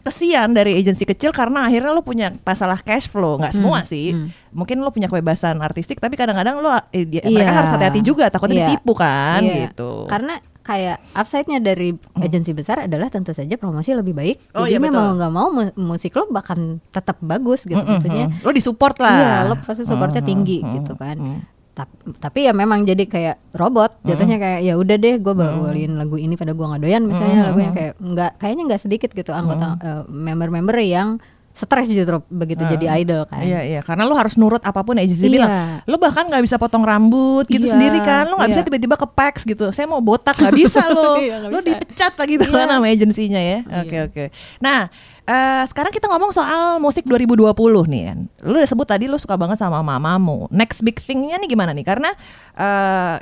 [0.00, 4.54] kesian dari agensi kecil karena akhirnya lo punya masalah cash flow nggak semua sih hmm.
[4.54, 7.34] mungkin lo punya kebebasan artistik tapi kadang-kadang lo eh, dia- Iya.
[7.34, 8.66] mereka harus hati-hati juga takutnya Iya.
[8.70, 9.54] ditipu kan Iya.
[9.66, 14.36] gitu Karena kayak upside-nya dari agensi besar adalah tentu saja promosi lebih baik.
[14.52, 17.96] Oh, Jadi iya, mau nggak mau mu- musik lo bahkan tetap bagus gitu Mm-mm.
[17.96, 18.26] maksudnya.
[18.36, 20.32] lo disupport lah Iya, lo pasti supportnya Mm-mm.
[20.34, 20.74] tinggi Mm-mm.
[20.76, 21.16] gitu kan.
[21.16, 21.40] Mm-mm.
[21.72, 26.16] Tap- Tapi ya memang jadi kayak robot jatuhnya kayak ya udah deh gue bawain lagu
[26.16, 29.76] ini pada gua nggak doyan misalnya lagu yang kayak nggak kayaknya nggak sedikit gitu anggota
[29.78, 31.20] eh, member-member yang
[31.56, 33.40] stres justru begitu jadi idol kan.
[33.40, 35.32] Iya iya karena lo harus nurut apa pun agensi Iya.
[35.32, 35.50] bilang.
[35.88, 38.28] Lo bahkan nggak bisa potong rambut gitu Iya, sendiri kan.
[38.28, 38.68] Lo nggak bisa iya.
[38.68, 39.72] tiba-tiba ke PAX gitu.
[39.72, 41.16] Saya mau botak nggak bisa lo.
[41.24, 41.64] Iya, bisa.
[41.64, 42.56] dipecat lah gitu Iya.
[42.60, 43.58] kan sama agensinya ya.
[43.80, 44.24] Oke oke.
[44.60, 44.92] Nah
[45.24, 47.48] eh, sekarang kita ngomong soal musik 2020
[47.88, 48.18] nih kan.
[48.44, 50.52] Lo udah sebut tadi lo suka banget sama mamamu.
[50.52, 51.88] Next big thingnya nih gimana nih?
[51.88, 52.12] Karena
[52.52, 53.16] eh,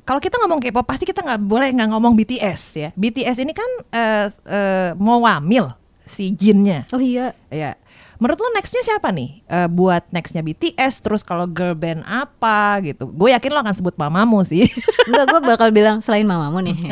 [0.00, 2.88] kalau kita ngomong K-pop pasti kita nggak boleh nggak ngomong BTS ya.
[2.94, 5.74] BTS ini kan eh, eh, mau wamil
[6.10, 6.84] si Jinnya.
[6.90, 7.78] Oh iya, Ya,
[8.16, 9.40] menurut lo nextnya siapa nih?
[9.42, 13.06] Eh, buat nextnya BTS, terus kalau girl band apa gitu?
[13.06, 14.66] Gue yakin lo akan sebut mamamu sih.
[15.08, 16.76] enggak gue bakal bilang selain mamamu nih.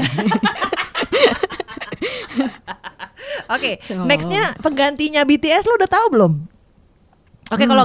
[3.48, 6.32] Oke, Sama nextnya penggantinya BTS lo udah tahu belum?
[7.48, 7.70] Oke, Hmm.
[7.72, 7.84] kalau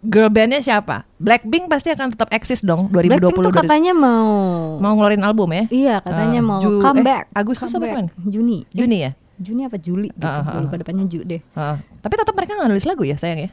[0.00, 1.02] girl bandnya siapa?
[1.18, 4.30] Blackpink pasti akan tetap eksis dong 2020 Blackpink tuh katanya mau
[4.78, 5.64] mau ngeluarin album ya?
[5.66, 8.06] Iya katanya Ah, mau Ju- comeback eh, Agustus apa kapan?
[8.22, 9.10] Juni Juni ya?
[9.36, 11.76] Juni apa Juli gitu Ah, ah, Gue lupa depannya Ju deh Heeh.
[11.98, 13.50] tapi tetap mereka nggak nulis lagu ya sayang ya?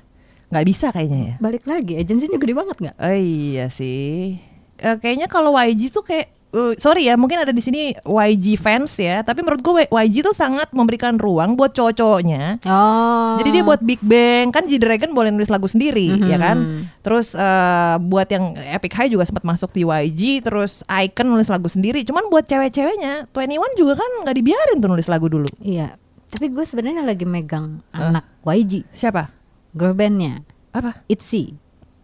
[0.52, 1.34] Nggak bisa kayaknya ya?
[1.40, 2.96] Balik lagi agensinya gede banget nggak?
[3.00, 4.36] Oh iya sih.
[4.78, 8.96] Eh, kayaknya kalau YG tuh kayak eh, sorry ya, mungkin ada di sini YG fans
[8.96, 12.60] ya, tapi menurut gue YG tuh sangat memberikan ruang buat cowok-cowoknya.
[12.68, 16.28] Oh Jadi dia buat Big Bang kan G Dragon boleh nulis lagu sendiri Mhm.
[16.28, 16.58] ya kan.
[17.02, 21.72] Terus eh, buat yang Epic High juga sempat masuk di YG, terus Icon nulis lagu
[21.72, 22.04] sendiri.
[22.04, 25.48] Cuman buat cewek-ceweknya, 21 juga kan nggak dibiarin tuh nulis lagu dulu.
[25.64, 25.96] Iya
[26.32, 29.28] Tapi gue sebenarnya lagi megang anak YG Siapa?
[29.76, 31.04] Girl bandnya Apa?
[31.08, 31.56] ITZY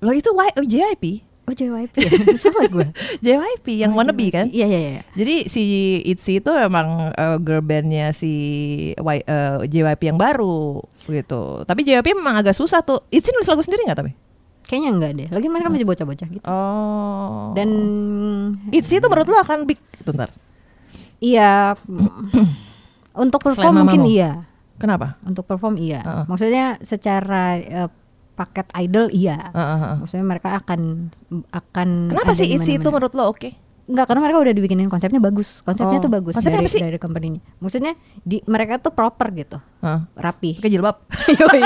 [0.04, 1.96] Lo itu y oh, JYP.
[1.98, 2.12] Oh JYP ya?
[2.44, 2.88] Sama gue
[3.24, 4.46] JYP yang wannabe kan?
[4.52, 5.64] Iya iya iya Jadi si
[6.04, 8.32] ITZY itu emang uh, girl bandnya si
[8.94, 11.64] Y, uh, JYP yang baru gitu.
[11.64, 13.00] Tapi JYP memang agak susah tuh.
[13.10, 14.12] ITZY nulis lagu sendiri nggak tapi?
[14.68, 17.56] Kayaknya enggak deh Lagi mereka masih bocah-bocah gitu Oh.
[17.56, 17.70] Dan
[18.68, 20.28] ITZY itu menurut lo akan big bentar.
[21.24, 21.80] Iya
[23.24, 24.44] Untuk perform mungkin iya
[24.78, 25.18] Kenapa?
[25.26, 26.24] Untuk perform iya Heeh.
[26.28, 27.90] Maksudnya secara eh,
[28.38, 29.96] paket idol iya Uh, uh, uh.
[30.00, 31.10] Maksudnya mereka akan
[31.50, 33.50] akan Kenapa sih ITZY itu menurut lo oke?
[33.88, 35.64] Enggak, karena mereka udah dibikinin konsepnya bagus.
[35.64, 36.82] Konsepnya Oh, tuh bagus konsepnya dari apa sih?
[36.84, 37.40] dari company-nya.
[37.58, 40.04] Maksudnya di mereka tuh proper gitu, Uh.
[40.14, 40.60] rapi.
[40.60, 41.02] Pakai jilbab.
[41.40, 41.62] Yoi.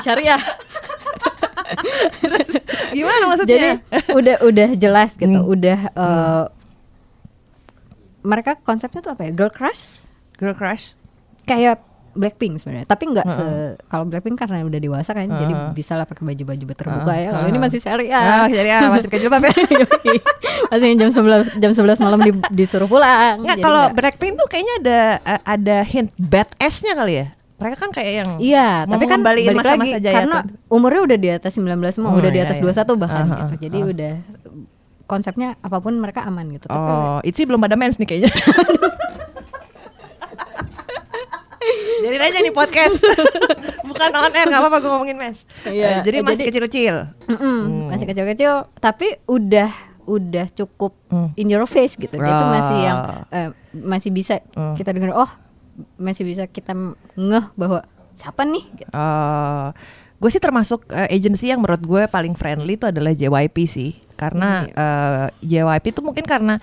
[0.00, 0.40] Syariah.
[2.90, 3.56] Gimana maksudnya?
[3.56, 3.68] Jadi
[4.10, 5.44] udah udah jelas gitu, Hmm.
[5.46, 6.44] udah eh,
[8.22, 9.32] mereka konsepnya tuh apa ya?
[9.32, 10.02] Girl crush
[10.36, 10.96] Girl crush.
[11.44, 11.80] kayak
[12.12, 13.44] Blackpink sebenarnya, tapi nggak se
[13.86, 15.70] kalau Blackpink karena udah dewasa kan, jadi Heeh.
[15.70, 17.30] bisa lah pakai baju-baju terbuka Heeh, ya.
[17.30, 17.64] Kalau ini heeh.
[17.64, 18.18] masih syariah.
[18.20, 19.52] Ah, jadi ah, masih pakai jilbab ya.
[20.70, 23.38] Masih jam 11 jam 11 malam di- disuruh pulang.
[23.38, 23.96] Enggak, Jadi kalau nggak.
[23.96, 27.26] Blackpink tuh kayaknya ada eh, ada hint bad S-nya kali ya.
[27.56, 30.56] Mereka kan kayak yang Iya, mau tapi kan balik masa-masa lagi jaya karena tuh.
[30.70, 32.64] umurnya udah di atas 19 semua, Oh, udah di iya, atas iya.
[32.64, 33.54] 21 bahkan Ah, gitu.
[33.60, 33.86] Jadi ah.
[33.86, 34.12] udah
[35.04, 36.64] konsepnya apa pun mereka aman gitu.
[36.64, 38.30] Tapi Oh, Itzy belum pada mens nih kayaknya.
[42.02, 42.96] Jadi aja nih podcast.
[43.88, 45.44] Bukan on air, nggak apa-apa gue ngomongin mens.
[45.62, 46.94] Iya, Eh, jadi eh, masih kecil-kecil.
[47.26, 49.68] Mm-mm, masih kecil-kecil tapi udah
[50.02, 51.30] udah cukup Hmm.
[51.34, 52.12] in your face gitu.
[52.12, 54.74] Dia tuh masih yang eh, masih bisa Hmm.
[54.74, 55.30] kita dengar oh
[55.96, 56.72] masih bisa kita
[57.12, 57.80] ngeh bahwa
[58.12, 58.90] siapa nih gitu.
[60.16, 63.90] gue sih termasuk eh, agency yang menurut gue paling friendly itu adalah JYP sih.
[64.14, 64.76] Karena Iya.
[64.76, 66.60] eh, JYP itu mungkin karena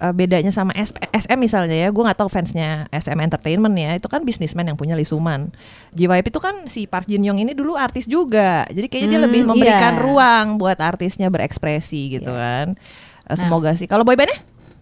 [0.00, 4.06] eh, bedanya sama S- SM misalnya ya, gue nggak tahu fansnya SM Entertainment ya, itu
[4.06, 5.52] kan bisnismen yang punya Lisuman.
[5.92, 9.26] JYP itu kan si Park Jin Young ini dulu artis juga, jadi kayaknya dia Hmm,
[9.28, 10.00] lebih memberikan iya.
[10.00, 12.40] ruang buat artisnya berekspresi gitu Iya.
[12.40, 12.66] kan.
[12.72, 13.36] Eh, Nah.
[13.38, 13.86] Semoga sih.
[13.86, 14.40] Kalau boybandnya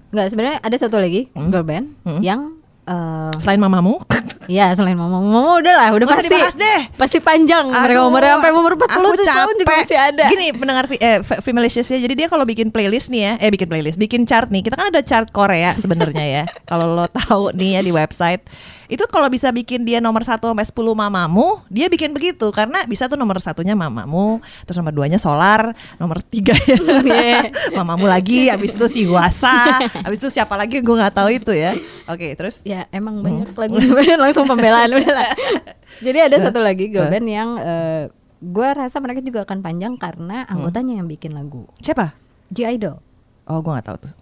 [0.08, 1.52] Nggak sebenarnya ada satu lagi Hmm.
[1.52, 2.24] girl band Hmm.
[2.24, 2.40] yang
[2.88, 4.00] eh, selain mamamu,
[4.46, 6.80] ya selain mama mama udah lah udah usah pasti deh.
[6.96, 10.24] pasti panjang mereka Aduh, umurnya sampai umur 40 aku tahun juga masih ada.
[10.26, 11.98] Gini pendengar eh, F- Femalicious ya.
[11.98, 14.62] Jadi dia kalau bikin playlist nih ya, eh bikin playlist, bikin chart nih.
[14.62, 16.42] Kita kan ada chart Korea sebenarnya ya.
[16.70, 18.40] Kalau lo tahu nih ya di website.
[18.88, 23.04] Itu kalau bisa bikin dia nomor 1 sampai 10 mamamu, dia bikin begitu karena bisa
[23.04, 27.52] tuh nomor satunya mamamu, terus nomor duanya solar, nomor tiga ya Iya.
[27.74, 31.76] mamamu lagi, habis itu si Huasa, habis itu siapa lagi gue nggak tahu itu ya.
[32.06, 33.74] Oke, terus Ya emang banyak lagu
[34.22, 35.30] langsung pembelaan udah lah.
[36.06, 38.02] Jadi ada satu lagi girl band yang eh,
[38.38, 41.66] gue rasa mereka juga akan panjang karena anggotanya yang bikin lagu.
[41.82, 42.14] siapa?
[42.54, 43.02] G Idol.
[43.48, 44.12] Oh, gue nggak tahu tuh.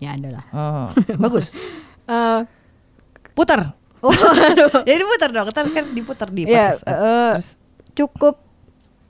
[0.00, 0.44] Ya ada lah.
[0.52, 1.52] Oh, bagus.
[2.06, 2.40] Eh,
[3.34, 3.74] Putar.
[3.98, 4.70] oh, aduh.
[4.86, 7.58] Jadi diputar dong, ntar kan diputar di Ya, Terus
[7.98, 8.45] cukup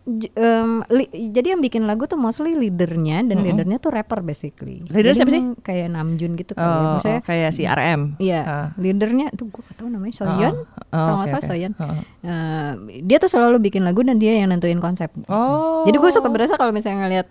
[0.09, 3.43] em, li- jadi yang bikin lagu tuh mostly leadernya dan Mm-mm.
[3.45, 4.87] leadernya tuh rapper basically.
[4.87, 5.43] Leader Jadi siapa sih?
[5.61, 6.63] Kayak Namjoon gitu ya.
[6.63, 8.01] oh, Maksudnya oh, kayak si RM.
[8.17, 8.67] Iya, Ah.
[8.77, 11.51] leadernya, tuh gue gak tahu namanya Soyeon, Oh, kalau nggak oke, salah oke.
[11.51, 11.73] Soyeon.
[11.77, 11.95] Oh.
[12.23, 12.71] Eh,
[13.03, 15.11] dia tuh selalu bikin lagu dan dia yang nentuin konsep.
[15.27, 15.83] Oh.
[15.83, 17.27] Jadi gue suka berasa kalau misalnya ngeliat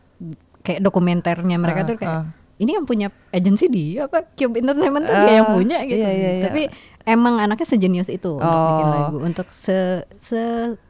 [0.62, 2.26] kayak dokumenternya mereka Ah, tuh kayak ah.
[2.56, 5.96] ini yang punya agensi dia apa Cube Entertainment tuh dia yang Ah, punya gitu.
[5.98, 6.44] iya, iya, iya.
[6.46, 6.64] Tapi
[7.06, 8.92] emang anaknya sejenius itu untuk bikin Oh.
[8.92, 9.78] lagu, untuk se
[10.18, 10.42] se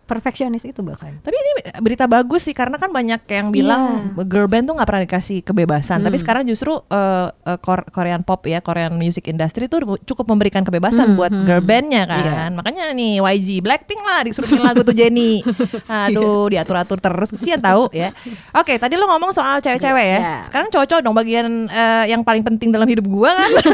[0.05, 1.17] perfeksionis itu bahkan.
[1.17, 1.51] Tapi ini
[1.81, 3.81] berita bagus sih karena kan banyak yang bilang
[4.21, 5.97] girl band tuh nggak pernah dikasih kebebasan.
[5.99, 6.21] Tapi Hmm.
[6.21, 11.17] sekarang justru eh, Kor- Korean pop ya, Korean music industry tuh cukup memberikan kebebasan Hmm,
[11.17, 11.43] buat hmm.
[11.43, 12.21] girl bandnya kan.
[12.21, 12.53] Iya.
[12.53, 15.41] Makanya nih YG Blackpink lah disuruh bikin lagu tuh Jenny.
[16.05, 18.13] Aduh diatur-atur terus kesian tahu ya.
[18.53, 20.19] Oke tadi lo ngomong soal cewek-cewek ya.
[20.21, 20.35] Iya.
[20.45, 23.49] Sekarang cowok-cowok dong bagian eh, yang paling penting dalam hidup gua kan.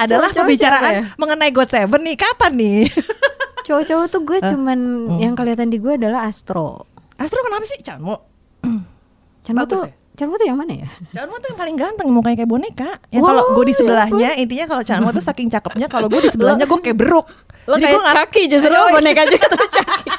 [0.00, 1.16] adalah Cowok-cowok pembicaraan siapa ya?
[1.16, 2.80] mengenai God Seven nih kapan nih?
[3.66, 5.18] Cowok-cowok tuh gue cuman Hmm.
[5.18, 6.88] yang kelihatan di gue adalah Astro.
[7.14, 7.78] Astro kenapa sih?
[7.80, 8.16] Chanmo
[9.46, 9.94] Bagus tuh, ya?
[10.14, 10.88] Chanmo tuh yang mana ya?
[11.10, 12.90] Chanmo tuh yang paling ganteng mukanya kayak boneka.
[13.08, 16.30] Yang kalau gue di ya sebelahnya intinya kalau Chanmo tuh saking cakepnya kalau gue di
[16.30, 17.26] sebelahnya gue kayak beruk.
[17.64, 20.08] Lo Jadi kayak Chucky justru boneka juga tuh Chucky.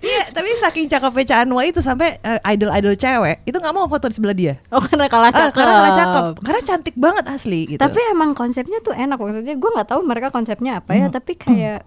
[0.00, 4.14] Iya, tapi saking cakepnya Chanmo itu sampai eh, idol-idol cewek itu nggak mau foto di
[4.14, 4.54] sebelah dia.
[4.68, 5.52] Oh karena kalah Ah, cakep.
[5.52, 7.80] karena kalah cakep, karena cantik banget asli gitu.
[7.80, 9.54] Tapi emang konsepnya tuh enak maksudnya.
[9.54, 11.14] Gue nggak tahu mereka konsepnya apa ya, Hmm.
[11.14, 11.84] tapi kayak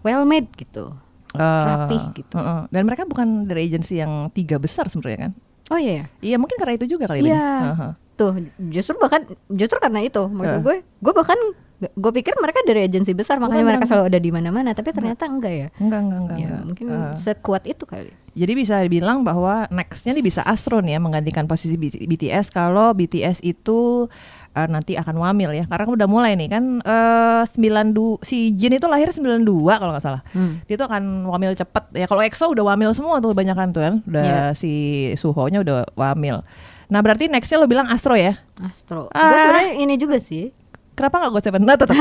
[0.00, 0.92] well made gitu.
[1.32, 2.36] Eh, rapih gitu.
[2.36, 2.60] heeh.
[2.68, 5.32] Dan mereka bukan dari agensi yang tiga besar sebenarnya kan?
[5.68, 5.92] Oh iya.
[5.92, 6.04] ya?
[6.22, 7.32] Iya mungkin karena itu juga kali ini.
[7.32, 7.48] Iya.
[7.72, 7.92] Heeh.
[8.14, 8.32] Tuh
[8.68, 10.62] justru bahkan justru karena itu maksud Eh.
[10.62, 11.36] gue, gue bahkan
[11.78, 13.90] gue pikir mereka dari agensi besar makanya Bukan, mereka bukan.
[13.92, 15.68] selalu ada di mana-mana, tapi ternyata enggak ya.
[15.76, 16.36] Enggak enggak enggak.
[16.36, 16.62] Ya enggak.
[16.64, 17.14] mungkin Eh.
[17.16, 18.10] sekuat itu kali.
[18.32, 23.40] Jadi bisa dibilang bahwa nextnya nih bisa Astro nih ya menggantikan posisi BTS kalau BTS
[23.42, 24.08] itu
[24.52, 28.84] eh, nanti akan wamil ya karena udah mulai nih kan eh 92 si Jin itu
[28.86, 29.40] lahir 92
[29.74, 30.20] kalau nggak salah.
[30.32, 30.60] Hmm.
[30.64, 33.94] Dia tuh akan wamil cepet ya kalau EXO udah wamil semua tuh banyakan tuh kan
[34.02, 34.40] udah Iya.
[34.52, 34.72] si
[35.14, 36.40] Suho-nya udah wamil.
[36.86, 38.36] Nah berarti nextnya lo bilang Astro ya?
[38.58, 39.08] Astro.
[39.10, 39.26] Ah.
[39.26, 40.52] Gue sebenarnya ini juga sih.
[40.96, 41.62] Kenapa nggak gue Seven?
[41.62, 41.96] Nah, tetap.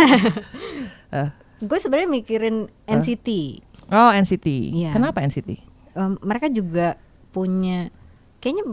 [1.11, 1.29] Eh,
[1.61, 3.27] Gue sebenarnya mikirin NCT.
[3.87, 4.47] oh NCT.
[4.73, 4.91] Iya.
[4.91, 5.49] Kenapa NCT?
[5.93, 6.97] Em, mereka juga
[7.29, 7.87] punya
[8.37, 8.63] kayaknya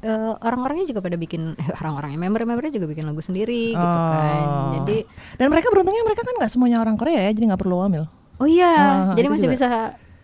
[0.00, 4.44] eh, orang-orangnya juga pada bikin eh, orang-orangnya member-membernya juga bikin lagu sendiri gitu kan.
[4.44, 4.70] Oh.
[4.78, 5.04] Jadi
[5.36, 8.04] Dan mereka beruntungnya mereka kan nggak semuanya orang Korea ya, jadi nggak perlu wamil.
[8.38, 9.54] oh iya, Ah, jadi masih juga.
[9.58, 9.68] bisa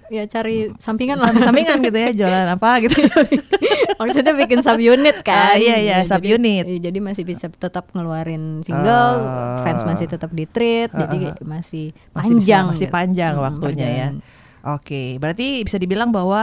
[0.06, 1.30] ya cari sampingan lah.
[1.34, 2.96] Samping-sampingan gitu ya, jualan apa gitu.
[4.00, 5.54] Maksudnya bikin sub unit Ah, kan.
[5.56, 6.64] iya, iya, Ya, jadi- subunit.
[6.66, 9.62] iya, Jadi masih bisa tetap ngeluarin single, Ah.
[9.62, 11.34] fans masih tetap di treat, Ah, jadi ah.
[11.40, 12.64] masih Masih bisa- panjang.
[12.68, 12.92] masih gitu.
[12.92, 14.08] panjang Hmm, waktunya ya.
[14.64, 16.40] Oke, berarti bisa dibilang bahwa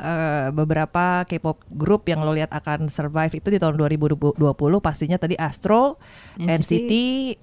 [0.00, 4.40] eh, beberapa K-pop group yang lo lihat akan survive itu di tahun 2020
[4.80, 6.00] pastinya tadi Astro,
[6.34, 6.92] NCT, NCT,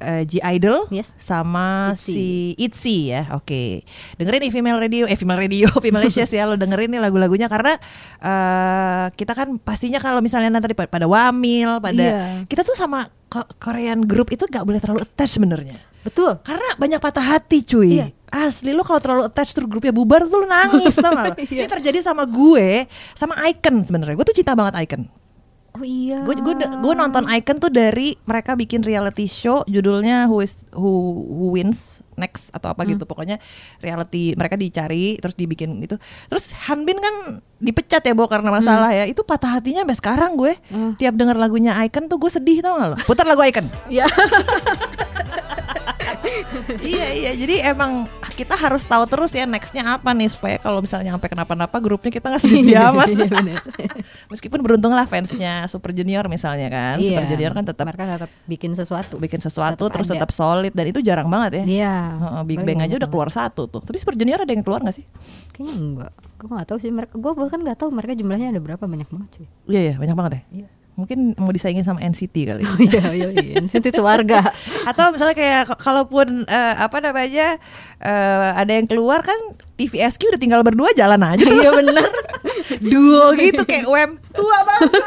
[0.02, 1.14] eh, G Idol, Yes.
[1.16, 2.02] sama ITZY.
[2.02, 2.26] si
[2.58, 3.22] ITZY ya.
[3.38, 3.86] Oke,
[4.18, 7.78] dengerin nih female radio, eh female radio, female ya lo dengerin nih lagu-lagunya karena
[8.18, 12.50] eh, kita kan pastinya kalau misalnya nanti pada, Wamil, pada Iya.
[12.50, 15.78] kita tuh sama Ko- Korean group itu gak boleh terlalu attach sebenarnya.
[16.02, 16.38] Betul.
[16.46, 18.08] Karena banyak patah hati cuy Iya.
[18.38, 21.62] Asli lo kalau terlalu attach terus grupnya bubar tuh lo nangis tau gak lo Iya.
[21.62, 22.84] Ini terjadi sama gue
[23.14, 25.08] Sama Icon sebenarnya Gue tuh cinta banget Icon
[25.72, 26.20] Oh iya.
[26.22, 30.88] Gue gue gue nonton Icon tuh dari mereka bikin reality show judulnya Who is Who,
[31.22, 32.92] Who Wins Next atau apa Hmm.
[32.92, 33.44] gitu pokoknya
[33.80, 37.12] reality mereka dicari terus dibikin itu terus Hanbin kan
[37.58, 40.96] dipecat ya Bo karena masalah ya itu patah hatinya sampai sekarang gue Hmm.
[40.96, 44.08] tiap denger lagunya Icon tuh gue sedih tau gak lo putar lagu Icon Iya.
[46.84, 51.12] iya iya jadi emang kita harus tahu terus ya nextnya apa nih supaya kalau misalnya
[51.12, 53.28] sampai kenapa-napa grupnya kita nggak sedih amat Iya,
[54.32, 57.10] meskipun beruntung lah fansnya Super Junior misalnya kan Iya.
[57.12, 59.16] Super Junior kan tetap mereka tetap bikin sesuatu.
[59.18, 60.14] bikin sesuatu tetap terus ada.
[60.18, 61.96] tetap solid dan itu jarang banget ya Iya.
[62.44, 64.96] Big Bang aja banyak udah keluar satu tuh tapi Super Junior ada yang keluar nggak
[64.96, 65.06] sih
[65.52, 66.12] Kayaknya enggak.
[66.36, 67.14] Gue nggak tahu sih mereka.
[67.16, 69.48] Gue bahkan nggak tahu mereka jumlahnya ada berapa banyak banget cuy.
[69.66, 70.68] iya iya banyak banget ya Iya.
[70.96, 73.56] Mungkin mau disaingin sama NCT kali Oh iya iya iya.
[73.60, 74.48] Nanti sewarga.
[74.90, 77.60] atau misalnya kayak kalaupun eh, apa namanya
[78.00, 79.36] eh, ada yang keluar kan
[79.76, 82.08] TVSQ udah tinggal berdua jalan aja tuh Iya bener.
[82.92, 84.92] duo gitu kayak UM tua banget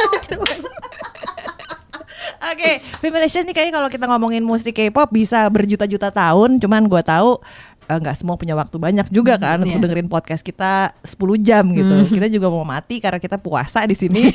[2.39, 7.35] Oke, Femination nih kayaknya kalau kita ngomongin musik K-pop bisa berjuta-juta tahun, cuman gua tahu
[7.91, 9.83] eh, nggak semua punya waktu banyak juga kan untuk iya.
[9.83, 11.97] dengerin podcast kita 10 jam gitu.
[12.15, 14.31] Kita juga mau mati karena kita puasa di sini.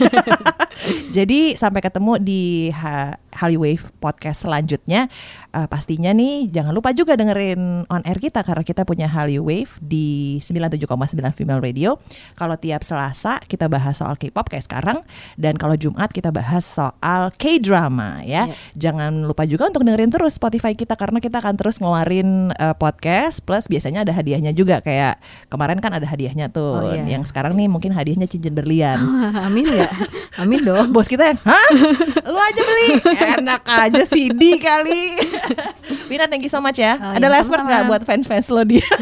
[1.09, 5.09] Jadi sampai ketemu di Ha- Hallyu Wave podcast selanjutnya.
[5.53, 9.77] Eh, pastinya nih jangan lupa juga dengerin on air kita karena kita punya Hallyu Wave
[9.81, 10.89] di 97,9
[11.33, 11.97] Female Radio.
[12.33, 15.01] Kalau tiap Selasa kita bahas soal K-pop kayak sekarang
[15.37, 18.49] dan kalau Jumat kita bahas soal K-drama ya.
[18.49, 18.55] Iya.
[18.77, 23.41] Jangan lupa juga untuk dengerin terus Spotify kita karena kita akan terus ngeluarin eh, podcast
[23.45, 26.81] plus biasanya ada hadiahnya juga kayak kemarin kan ada hadiahnya tuh.
[26.81, 27.17] Oh, iya.
[27.17, 28.97] Yang sekarang nih mungkin hadiahnya cincin berlian.
[29.47, 29.89] Amin ya.
[30.41, 30.87] Amin dong.
[30.95, 31.69] Bos kita yang, hah?
[32.23, 32.89] Lu aja beli?
[33.39, 35.19] Enak aja CD kali.
[36.09, 36.97] Wina, thank you so much ya.
[36.97, 38.83] Oh, Ada iya, last word nggak buat fans-fans lo dia?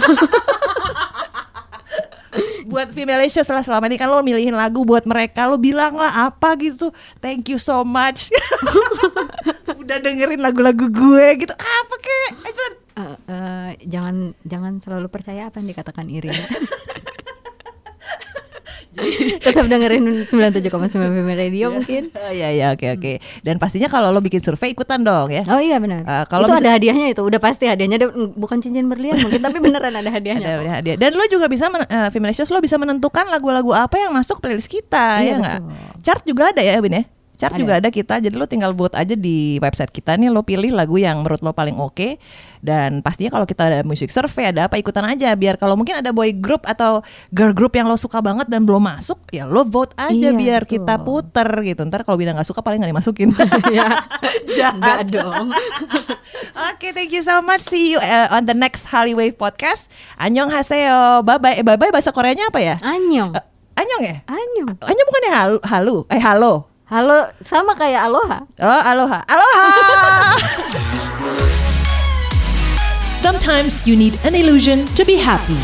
[2.71, 6.55] buat Femalicious lah selama ini kan lo milihin lagu buat mereka lo bilang lah apa
[6.55, 6.87] gitu
[7.19, 8.31] thank you so much
[9.83, 12.31] udah dengerin lagu-lagu gue gitu apa kek
[12.91, 16.35] Eh, eh, jangan jangan selalu percaya apa yang dikatakan Irin.
[19.45, 22.09] Tetap dengerin 97,9 FM Radio mungkin.
[22.11, 25.57] oh, iya iya oke oke dan pastinya kalau lo bikin survei ikutan dong ya Oh
[25.57, 26.01] iya benar.
[26.01, 29.57] Eh, kalau itu ada hadiahnya itu, udah pasti hadiahnya ada- bukan cincin berlian mungkin tapi
[29.59, 30.43] beneran ada hadiahnya.
[30.43, 30.95] Ada, ada hadiah.
[30.95, 34.67] Dan lo juga bisa men, eh, Femalicious lo bisa menentukan lagu-lagu apa yang masuk playlist
[34.67, 35.59] kita ya Iya, nggak?
[35.59, 36.01] betul.
[36.01, 37.03] Chart juga ada ya Bin ya?
[37.41, 37.57] Chart Ada.
[37.57, 38.21] juga ada kita.
[38.21, 41.51] Jadi lo tinggal vote aja di website kita nih lo pilih lagu yang menurut lo
[41.51, 42.21] paling oke
[42.61, 46.13] dan pastinya kalau kita ada music survey ada apa ikutan aja biar kalau mungkin ada
[46.13, 47.01] boy group atau
[47.33, 50.61] girl group yang lo suka banget dan belum masuk ya lo vote aja Iya, biar
[50.63, 50.73] betul.
[50.77, 51.81] kita puter gitu.
[51.81, 53.33] Ntar kalau Bina nggak suka paling nggak dimasukin.
[53.73, 54.05] ya.
[54.57, 55.09] Jahat.
[55.09, 55.49] Dong.
[56.69, 57.65] Oke, thank you so much.
[57.65, 59.89] See you uh, on the next Hallyu Wave podcast.
[60.15, 61.25] Annyeong haseyo.
[61.25, 61.57] Bye bye.
[61.59, 62.77] Bye bye bahasa Koreanya apa ya?
[62.77, 63.33] Anyong.
[63.33, 64.15] Eh, Annyeong ya?
[64.29, 64.77] Anyong.
[64.77, 65.95] Annyeong bukannya halu, halu?
[66.07, 66.70] Eh halo.
[66.91, 68.43] Halo, sama kayak Aloha.
[68.59, 69.23] Oh, aloha.
[69.23, 69.63] Aloha.
[73.23, 75.55] Sometimes you need an illusion to be happy.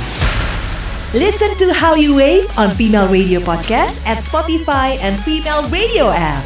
[1.11, 6.39] Listen to Hallyu Wave on Female Radio Podcast at Spotify and Female Radio app.